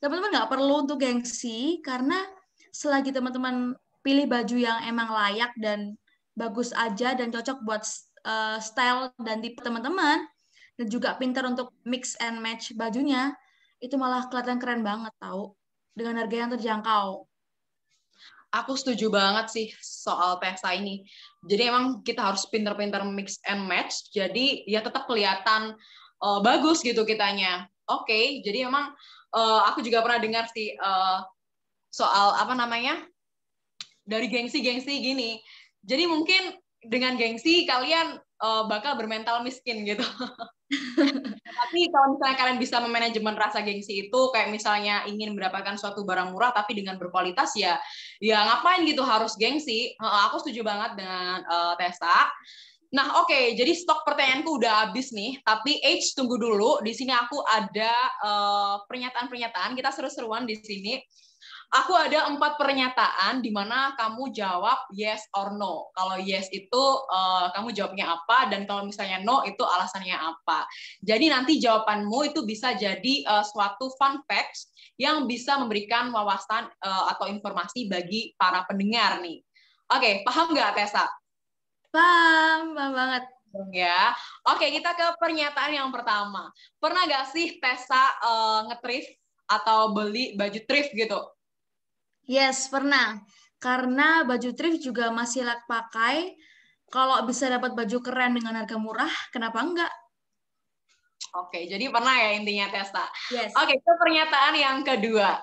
teman-teman 0.00 0.32
nggak 0.32 0.48
perlu 0.48 0.74
untuk 0.88 0.96
gengsi 0.96 1.84
karena 1.84 2.16
selagi 2.72 3.12
teman-teman 3.12 3.76
pilih 4.00 4.24
baju 4.24 4.56
yang 4.56 4.80
emang 4.88 5.12
layak 5.12 5.52
dan 5.60 5.94
bagus 6.32 6.72
aja 6.72 7.12
dan 7.12 7.28
cocok 7.28 7.60
buat 7.68 7.84
uh, 8.24 8.56
style 8.56 9.12
dan 9.20 9.44
tipe 9.44 9.60
teman-teman 9.60 10.24
dan 10.80 10.86
juga 10.88 11.20
pintar 11.20 11.44
untuk 11.44 11.76
mix 11.84 12.16
and 12.16 12.40
match 12.40 12.72
bajunya 12.72 13.36
itu 13.84 14.00
malah 14.00 14.24
kelihatan 14.32 14.56
keren 14.56 14.80
banget 14.80 15.12
tau 15.20 15.52
dengan 15.92 16.24
harga 16.24 16.36
yang 16.36 16.50
terjangkau 16.56 17.28
aku 18.50 18.74
setuju 18.74 19.10
banget 19.10 19.46
sih 19.50 19.66
soal 19.78 20.38
Tessa 20.42 20.74
ini. 20.74 21.06
Jadi 21.46 21.62
emang 21.70 22.02
kita 22.02 22.20
harus 22.20 22.46
pinter-pinter 22.50 23.02
mix 23.06 23.38
and 23.46 23.64
match. 23.66 24.10
Jadi 24.10 24.66
ya 24.66 24.82
tetap 24.82 25.06
kelihatan 25.06 25.74
uh, 26.22 26.40
bagus 26.42 26.82
gitu 26.82 27.06
kitanya. 27.06 27.70
Oke, 27.90 28.06
okay, 28.06 28.24
jadi 28.46 28.70
emang 28.70 28.94
uh, 29.34 29.60
aku 29.66 29.82
juga 29.82 30.02
pernah 30.02 30.22
dengar 30.22 30.46
sih 30.54 30.74
uh, 30.78 31.26
soal 31.90 32.38
apa 32.38 32.54
namanya 32.54 33.02
dari 34.06 34.30
gengsi-gengsi 34.30 35.02
gini. 35.02 35.42
Jadi 35.82 36.06
mungkin 36.06 36.54
dengan 36.84 37.16
gengsi 37.20 37.68
kalian 37.68 38.16
uh, 38.40 38.64
bakal 38.66 38.96
bermental 38.96 39.44
miskin 39.44 39.84
gitu. 39.84 40.04
tapi 41.50 41.80
kalau 41.90 42.14
misalnya 42.14 42.36
kalian 42.38 42.58
bisa 42.62 42.76
memanajemen 42.78 43.34
rasa 43.34 43.58
gengsi 43.60 44.06
itu 44.06 44.20
kayak 44.30 44.54
misalnya 44.54 45.02
ingin 45.10 45.34
mendapatkan 45.34 45.74
suatu 45.74 46.06
barang 46.06 46.30
murah 46.30 46.54
tapi 46.54 46.78
dengan 46.78 46.94
berkualitas 46.94 47.58
ya 47.58 47.74
ya 48.22 48.38
ngapain 48.46 48.86
gitu 48.86 49.02
harus 49.02 49.34
gengsi 49.34 49.98
uh, 49.98 50.30
aku 50.30 50.46
setuju 50.46 50.62
banget 50.62 50.94
dengan 50.94 51.42
uh, 51.46 51.74
Tessa 51.74 52.30
Nah, 52.90 53.22
oke, 53.22 53.30
okay, 53.30 53.54
jadi 53.54 53.70
stok 53.70 54.02
pertanyaanku 54.02 54.50
udah 54.58 54.90
habis 54.90 55.14
nih, 55.14 55.38
tapi 55.46 55.78
H 55.78 56.10
tunggu 56.18 56.34
dulu. 56.34 56.82
Di 56.82 56.90
sini 56.90 57.14
aku 57.14 57.38
ada 57.46 57.94
pernyataan-pernyataan, 58.90 59.70
uh, 59.70 59.76
kita 59.78 59.94
seru-seruan 59.94 60.42
di 60.42 60.58
sini. 60.58 60.98
Aku 61.70 61.94
ada 61.94 62.26
empat 62.26 62.58
pernyataan 62.58 63.46
di 63.46 63.54
mana 63.54 63.94
kamu 63.94 64.34
jawab 64.34 64.90
yes 64.90 65.22
or 65.38 65.54
no. 65.54 65.94
Kalau 65.94 66.18
yes 66.18 66.50
itu 66.50 66.82
uh, 67.06 67.46
kamu 67.54 67.70
jawabnya 67.70 68.10
apa, 68.10 68.50
dan 68.50 68.66
kalau 68.66 68.82
misalnya 68.82 69.22
no 69.22 69.46
itu 69.46 69.62
alasannya 69.62 70.18
apa. 70.18 70.66
Jadi 70.98 71.30
nanti 71.30 71.62
jawabanmu 71.62 72.34
itu 72.34 72.42
bisa 72.42 72.74
jadi 72.74 73.22
uh, 73.22 73.46
suatu 73.46 73.86
fun 73.94 74.18
facts 74.26 74.74
yang 74.98 75.30
bisa 75.30 75.62
memberikan 75.62 76.10
wawasan 76.10 76.66
uh, 76.82 77.04
atau 77.14 77.30
informasi 77.30 77.86
bagi 77.86 78.34
para 78.34 78.66
pendengar 78.66 79.22
nih. 79.22 79.38
Oke, 79.94 80.02
okay, 80.02 80.14
paham 80.26 80.50
nggak 80.50 80.74
Tessa? 80.74 81.06
Paham, 81.94 82.74
paham 82.74 82.92
banget. 82.98 83.24
Ya, 83.74 84.14
oke 84.46 84.62
kita 84.62 84.94
ke 84.94 85.06
pernyataan 85.18 85.74
yang 85.74 85.90
pertama. 85.90 86.54
Pernah 86.78 87.02
gak 87.10 87.34
sih 87.34 87.58
Tessa 87.58 88.14
uh, 88.22 88.70
ngetrif 88.70 89.06
atau 89.50 89.90
beli 89.90 90.38
baju 90.38 90.60
thrift 90.70 90.94
gitu? 90.94 91.18
Yes, 92.30 92.70
pernah. 92.70 93.18
Karena 93.58 94.22
baju 94.22 94.54
thrift 94.54 94.86
juga 94.86 95.10
masih 95.10 95.42
layak 95.42 95.66
pakai. 95.66 96.38
Kalau 96.86 97.18
bisa 97.26 97.50
dapat 97.50 97.74
baju 97.74 97.98
keren 97.98 98.38
dengan 98.38 98.62
harga 98.62 98.78
murah, 98.78 99.10
kenapa 99.34 99.58
enggak? 99.58 99.90
Oke, 101.34 101.66
jadi 101.66 101.90
pernah 101.90 102.14
ya 102.14 102.30
intinya 102.38 102.70
Tessa. 102.70 103.06
Yes. 103.34 103.50
Oke, 103.58 103.82
itu 103.82 103.92
pernyataan 103.98 104.54
yang 104.54 104.78
kedua. 104.86 105.42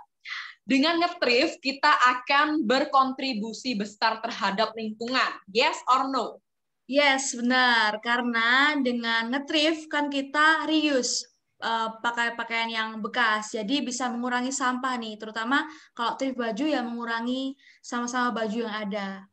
Dengan 0.68 1.00
nge 1.00 1.60
kita 1.64 1.92
akan 1.92 2.64
berkontribusi 2.64 3.76
besar 3.76 4.20
terhadap 4.24 4.76
lingkungan. 4.76 5.44
Yes 5.52 5.80
or 5.92 6.12
no? 6.12 6.40
Yes, 6.88 7.36
benar. 7.36 8.00
Karena 8.04 8.76
dengan 8.80 9.32
nge 9.32 9.88
kan 9.92 10.08
kita 10.12 10.68
reuse 10.68 11.37
uh, 11.62 11.90
pakai 12.02 12.34
pakaian 12.38 12.70
yang 12.70 12.90
bekas. 13.02 13.54
Jadi 13.54 13.86
bisa 13.86 14.10
mengurangi 14.10 14.54
sampah 14.54 14.96
nih, 14.98 15.18
terutama 15.18 15.66
kalau 15.94 16.18
thrift 16.20 16.38
baju 16.38 16.66
ya 16.66 16.82
mengurangi 16.86 17.58
sama-sama 17.82 18.34
baju 18.34 18.68
yang 18.68 18.76
ada. 18.76 19.26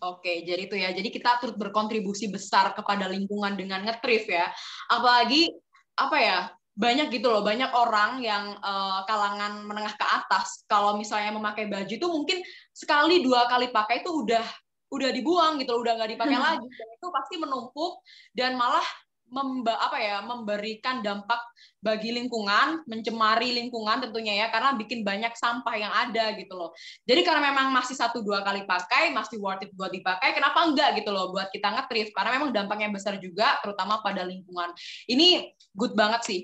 Oke, 0.00 0.42
jadi 0.42 0.66
itu 0.66 0.76
ya. 0.80 0.90
Jadi 0.90 1.08
kita 1.12 1.38
turut 1.38 1.56
berkontribusi 1.60 2.32
besar 2.32 2.72
kepada 2.72 3.06
lingkungan 3.06 3.54
dengan 3.54 3.84
nge 3.84 4.00
ya. 4.26 4.48
Apalagi 4.90 5.52
apa 5.94 6.18
ya 6.18 6.38
banyak 6.74 7.06
gitu 7.14 7.30
loh 7.30 7.46
banyak 7.46 7.70
orang 7.70 8.18
yang 8.18 8.58
uh, 8.58 9.06
kalangan 9.06 9.62
menengah 9.62 9.94
ke 9.94 10.02
atas 10.02 10.66
kalau 10.66 10.98
misalnya 10.98 11.30
memakai 11.30 11.70
baju 11.70 11.86
itu 11.86 12.08
mungkin 12.10 12.42
sekali 12.74 13.22
dua 13.22 13.46
kali 13.46 13.70
pakai 13.70 14.02
itu 14.02 14.10
udah 14.10 14.42
udah 14.90 15.10
dibuang 15.14 15.62
gitu 15.62 15.70
loh 15.70 15.86
udah 15.86 15.94
nggak 16.02 16.18
dipakai 16.18 16.34
hmm. 16.34 16.46
lagi 16.50 16.66
dan 16.66 16.88
itu 16.98 17.06
pasti 17.14 17.34
menumpuk 17.38 18.02
dan 18.34 18.58
malah 18.58 18.82
memba, 19.28 19.74
apa 19.80 19.98
ya 19.98 20.22
memberikan 20.22 21.02
dampak 21.02 21.40
bagi 21.82 22.14
lingkungan, 22.14 22.86
mencemari 22.86 23.52
lingkungan 23.56 24.04
tentunya 24.04 24.44
ya 24.44 24.46
karena 24.48 24.76
bikin 24.78 25.02
banyak 25.02 25.34
sampah 25.36 25.74
yang 25.76 25.92
ada 25.92 26.32
gitu 26.38 26.54
loh. 26.54 26.70
Jadi 27.04 27.20
karena 27.26 27.52
memang 27.52 27.74
masih 27.74 27.98
satu 27.98 28.22
dua 28.22 28.40
kali 28.46 28.64
pakai, 28.64 29.10
masih 29.10 29.42
worth 29.42 29.64
it 29.64 29.72
buat 29.74 29.90
dipakai, 29.90 30.32
kenapa 30.32 30.64
enggak 30.64 31.00
gitu 31.02 31.10
loh 31.10 31.34
buat 31.34 31.50
kita 31.50 31.68
ngetrif 31.74 32.14
karena 32.14 32.30
memang 32.40 32.50
dampaknya 32.54 32.88
besar 32.94 33.18
juga 33.18 33.58
terutama 33.60 34.00
pada 34.00 34.22
lingkungan. 34.24 34.72
Ini 35.10 35.52
good 35.74 35.92
banget 35.98 36.22
sih. 36.24 36.40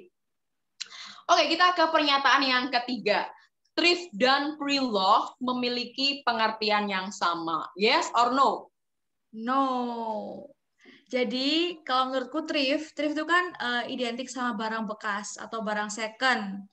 Oke, 1.31 1.47
kita 1.47 1.79
ke 1.79 1.85
pernyataan 1.95 2.43
yang 2.43 2.65
ketiga. 2.75 3.31
Thrift 3.79 4.11
dan 4.19 4.59
pre-love 4.59 5.31
memiliki 5.39 6.27
pengertian 6.27 6.91
yang 6.91 7.15
sama. 7.15 7.71
Yes 7.79 8.11
or 8.19 8.35
no? 8.35 8.75
No. 9.31 9.63
Jadi 11.11 11.83
kalau 11.83 12.15
menurutku 12.15 12.47
thrift, 12.47 12.95
thrift 12.95 13.19
itu 13.19 13.27
kan 13.27 13.51
uh, 13.59 13.83
identik 13.91 14.31
sama 14.31 14.55
barang 14.55 14.87
bekas 14.87 15.35
atau 15.43 15.59
barang 15.67 15.91
second. 15.91 16.71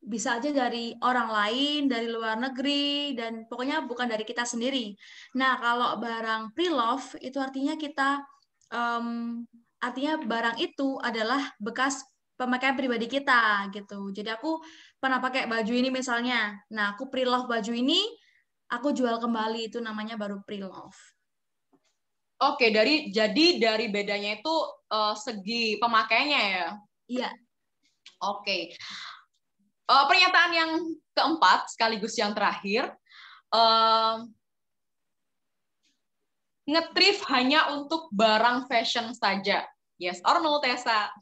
Bisa 0.00 0.40
aja 0.40 0.48
dari 0.52 0.96
orang 1.04 1.28
lain, 1.28 1.80
dari 1.92 2.08
luar 2.08 2.40
negeri, 2.40 3.12
dan 3.12 3.44
pokoknya 3.44 3.84
bukan 3.84 4.08
dari 4.08 4.24
kita 4.24 4.48
sendiri. 4.48 4.96
Nah, 5.36 5.60
kalau 5.60 6.00
barang 6.00 6.56
pre-love 6.56 7.12
itu 7.20 7.36
artinya 7.36 7.76
kita, 7.76 8.24
um, 8.72 9.44
artinya 9.80 10.16
barang 10.16 10.56
itu 10.64 10.96
adalah 11.00 11.52
bekas 11.60 12.00
pemakaian 12.40 12.76
pribadi 12.76 13.04
kita 13.04 13.68
gitu. 13.68 14.08
Jadi 14.16 14.32
aku 14.32 14.64
pernah 14.96 15.20
pakai 15.20 15.44
baju 15.44 15.72
ini 15.76 15.92
misalnya. 15.92 16.56
Nah, 16.72 16.96
aku 16.96 17.12
pre-love 17.12 17.48
baju 17.48 17.72
ini, 17.72 18.00
aku 18.72 18.96
jual 18.96 19.20
kembali 19.20 19.68
itu 19.68 19.76
namanya 19.80 20.16
baru 20.16 20.40
pre-love. 20.44 21.13
Oke, 22.42 22.74
dari 22.74 23.14
jadi 23.14 23.62
dari 23.62 23.86
bedanya 23.86 24.42
itu 24.42 24.54
uh, 24.90 25.14
segi 25.14 25.78
pemakainya 25.78 26.40
ya. 26.40 26.66
Iya. 27.06 27.30
Oke. 28.24 28.74
Uh, 29.84 30.04
pernyataan 30.08 30.52
yang 30.56 30.70
keempat 31.14 31.70
sekaligus 31.70 32.16
yang 32.16 32.32
terakhir, 32.32 32.90
uh, 33.52 34.24
ngetrif 36.64 37.20
hanya 37.28 37.70
untuk 37.76 38.08
barang 38.10 38.64
fashion 38.66 39.12
saja. 39.12 39.68
Yes 40.00 40.18
or 40.24 40.40
no, 40.40 40.58
Tessa? 40.58 41.12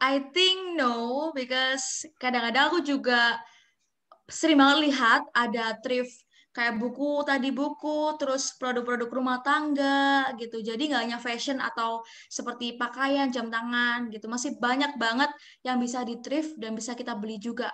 I 0.00 0.30
think 0.32 0.78
no, 0.78 1.28
because 1.34 2.08
kadang-kadang 2.22 2.72
aku 2.72 2.80
juga 2.80 3.36
sering 4.30 4.62
banget 4.62 4.92
lihat 4.92 5.22
ada 5.34 5.76
thrift 5.82 6.14
kayak 6.50 6.82
buku 6.82 7.22
tadi 7.22 7.54
buku 7.54 8.18
terus 8.18 8.58
produk-produk 8.58 9.06
rumah 9.06 9.38
tangga 9.38 10.34
gitu 10.34 10.58
jadi 10.58 10.82
nggak 10.82 11.02
hanya 11.06 11.18
fashion 11.22 11.62
atau 11.62 12.02
seperti 12.26 12.74
pakaian 12.74 13.30
jam 13.30 13.46
tangan 13.46 14.10
gitu 14.10 14.26
masih 14.26 14.58
banyak 14.58 14.98
banget 14.98 15.30
yang 15.62 15.78
bisa 15.78 16.02
di 16.02 16.18
thrift 16.18 16.58
dan 16.58 16.74
bisa 16.74 16.98
kita 16.98 17.14
beli 17.14 17.38
juga 17.38 17.70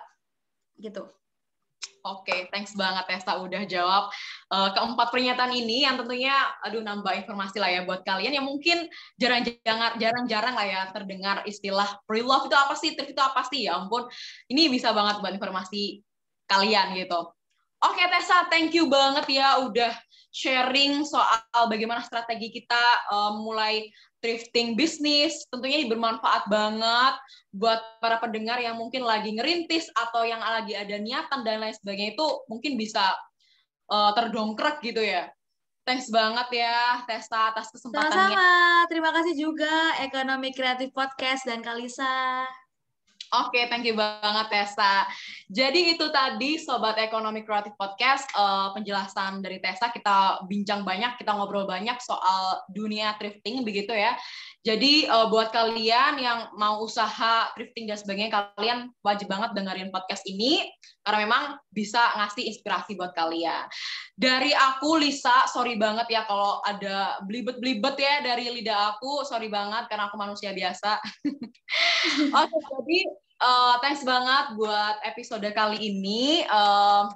gitu 0.77 1.09
Oke, 2.07 2.31
okay, 2.31 2.39
thanks 2.55 2.71
banget 2.71 3.03
Tessa 3.03 3.35
udah 3.35 3.67
jawab 3.67 4.07
uh, 4.47 4.69
keempat 4.71 5.11
pernyataan 5.11 5.51
ini 5.51 5.83
yang 5.83 5.99
tentunya 5.99 6.31
aduh 6.63 6.79
nambah 6.79 7.11
informasi 7.25 7.59
lah 7.59 7.67
ya 7.67 7.81
buat 7.83 8.07
kalian 8.07 8.31
yang 8.31 8.47
mungkin 8.47 8.87
jarang-jarang 9.19 9.99
jarang-jarang 9.99 10.55
lah 10.55 10.67
ya 10.67 10.81
terdengar 10.95 11.43
istilah 11.43 11.99
pre-love 12.07 12.47
itu 12.47 12.55
apa 12.55 12.79
sih, 12.79 12.95
thrift 12.95 13.11
itu 13.11 13.19
apa 13.19 13.43
sih? 13.51 13.67
Ya 13.67 13.75
ampun, 13.75 14.07
ini 14.47 14.71
bisa 14.71 14.95
banget 14.95 15.19
buat 15.19 15.35
informasi 15.35 15.99
kalian 16.47 16.95
gitu. 16.95 17.36
Oke 17.77 18.03
Tessa, 18.09 18.49
thank 18.49 18.73
you 18.73 18.89
banget 18.89 19.37
ya 19.37 19.61
udah 19.61 19.93
sharing 20.33 21.05
soal 21.05 21.69
bagaimana 21.69 22.01
strategi 22.01 22.49
kita 22.49 22.83
um, 23.13 23.45
mulai 23.45 23.85
thrifting 24.21 24.73
bisnis. 24.73 25.45
Tentunya 25.53 25.85
bermanfaat 25.85 26.49
banget 26.49 27.13
buat 27.53 27.77
para 28.01 28.17
pendengar 28.17 28.57
yang 28.57 28.81
mungkin 28.81 29.05
lagi 29.05 29.33
ngerintis 29.33 29.89
atau 29.93 30.25
yang 30.25 30.41
lagi 30.41 30.73
ada 30.73 30.97
niatan 30.97 31.45
dan 31.45 31.61
lain 31.61 31.75
sebagainya 31.77 32.17
itu 32.17 32.27
mungkin 32.49 32.77
bisa 32.81 33.13
uh, 33.93 34.11
terdongkrak 34.17 34.81
gitu 34.81 35.01
ya. 35.01 35.29
Thanks 35.87 36.11
banget 36.11 36.65
ya 36.65 37.05
Tessa 37.07 37.55
atas 37.55 37.71
kesempatannya. 37.71 38.11
Sama-sama. 38.11 38.89
Terima 38.91 39.09
kasih 39.15 39.33
juga 39.39 39.95
Ekonomi 40.03 40.51
Kreatif 40.51 40.91
Podcast 40.91 41.47
dan 41.47 41.63
Kalisa. 41.63 42.43
Oke, 43.27 43.59
okay, 43.59 43.63
thank 43.67 43.83
you 43.83 43.91
banget 43.91 44.47
Tessa. 44.47 45.03
Jadi 45.51 45.99
itu 45.99 46.07
tadi 46.15 46.55
Sobat 46.55 46.95
Ekonomi 46.95 47.43
Kreatif 47.43 47.75
Podcast, 47.75 48.23
uh, 48.31 48.71
penjelasan 48.71 49.43
dari 49.43 49.59
Tessa, 49.59 49.91
kita 49.91 50.47
bincang 50.47 50.87
banyak, 50.87 51.19
kita 51.19 51.35
ngobrol 51.35 51.67
banyak 51.67 51.99
soal 51.99 52.63
dunia 52.71 53.19
thrifting 53.19 53.67
begitu 53.67 53.91
ya. 53.91 54.15
Jadi 54.65 55.07
uh, 55.07 55.31
buat 55.31 55.53
kalian 55.53 56.19
yang 56.19 56.51
mau 56.59 56.83
usaha 56.83 57.47
thrifting 57.55 57.87
dan 57.87 57.95
sebagainya, 57.95 58.51
kalian 58.57 58.91
wajib 59.05 59.31
banget 59.31 59.55
dengerin 59.55 59.93
podcast 59.93 60.25
ini, 60.27 60.65
karena 61.07 61.23
memang 61.23 61.43
bisa 61.71 62.01
ngasih 62.19 62.51
inspirasi 62.51 62.99
buat 62.99 63.15
kalian. 63.15 63.63
Dari 64.17 64.51
aku, 64.51 64.99
Lisa, 64.99 65.47
sorry 65.47 65.79
banget 65.79 66.11
ya 66.11 66.27
kalau 66.27 66.59
ada 66.67 67.21
belibet-belibet 67.23 67.95
ya 67.95 68.19
dari 68.25 68.49
lidah 68.59 68.97
aku, 68.97 69.23
sorry 69.23 69.47
banget 69.47 69.87
karena 69.87 70.11
aku 70.11 70.17
manusia 70.19 70.51
biasa. 70.51 70.99
Oke, 72.35 72.51
okay, 72.51 72.59
jadi 72.59 72.99
uh, 73.39 73.75
thanks 73.79 74.03
banget 74.03 74.57
buat 74.59 74.99
episode 75.05 75.47
kali 75.55 75.79
ini. 75.79 76.43
Uh, 76.49 77.07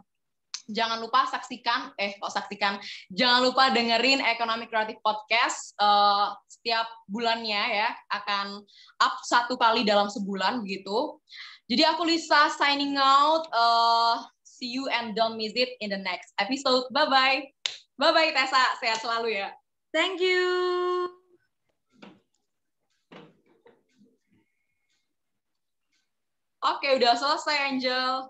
jangan 0.69 1.01
lupa 1.01 1.25
saksikan, 1.29 1.95
eh 1.97 2.13
kok 2.19 2.29
saksikan, 2.29 2.77
jangan 3.09 3.47
lupa 3.47 3.73
dengerin 3.73 4.21
Economic 4.21 4.69
Creative 4.69 4.99
Podcast 5.01 5.73
uh, 5.81 6.35
setiap 6.45 6.85
bulannya 7.09 7.81
ya, 7.81 7.89
akan 8.13 8.61
up 9.01 9.15
satu 9.25 9.57
kali 9.57 9.81
dalam 9.81 10.11
sebulan 10.11 10.61
begitu. 10.61 11.17
Jadi 11.71 11.87
aku 11.87 12.03
Lisa 12.03 12.51
signing 12.53 12.99
out. 12.99 13.47
Uh, 13.55 14.21
see 14.43 14.69
you 14.69 14.85
and 14.91 15.17
don't 15.17 15.39
miss 15.39 15.55
it 15.55 15.73
in 15.81 15.89
the 15.89 16.01
next 16.03 16.35
episode. 16.37 16.85
Bye 16.91 17.09
bye. 17.09 17.39
Bye 17.95 18.13
bye 18.13 18.29
Tessa, 18.35 18.77
sehat 18.77 19.01
selalu 19.01 19.39
ya. 19.39 19.49
Thank 19.89 20.21
you. 20.21 21.09
Oke, 26.61 26.93
udah 27.01 27.17
selesai 27.17 27.73
Angel. 27.73 28.29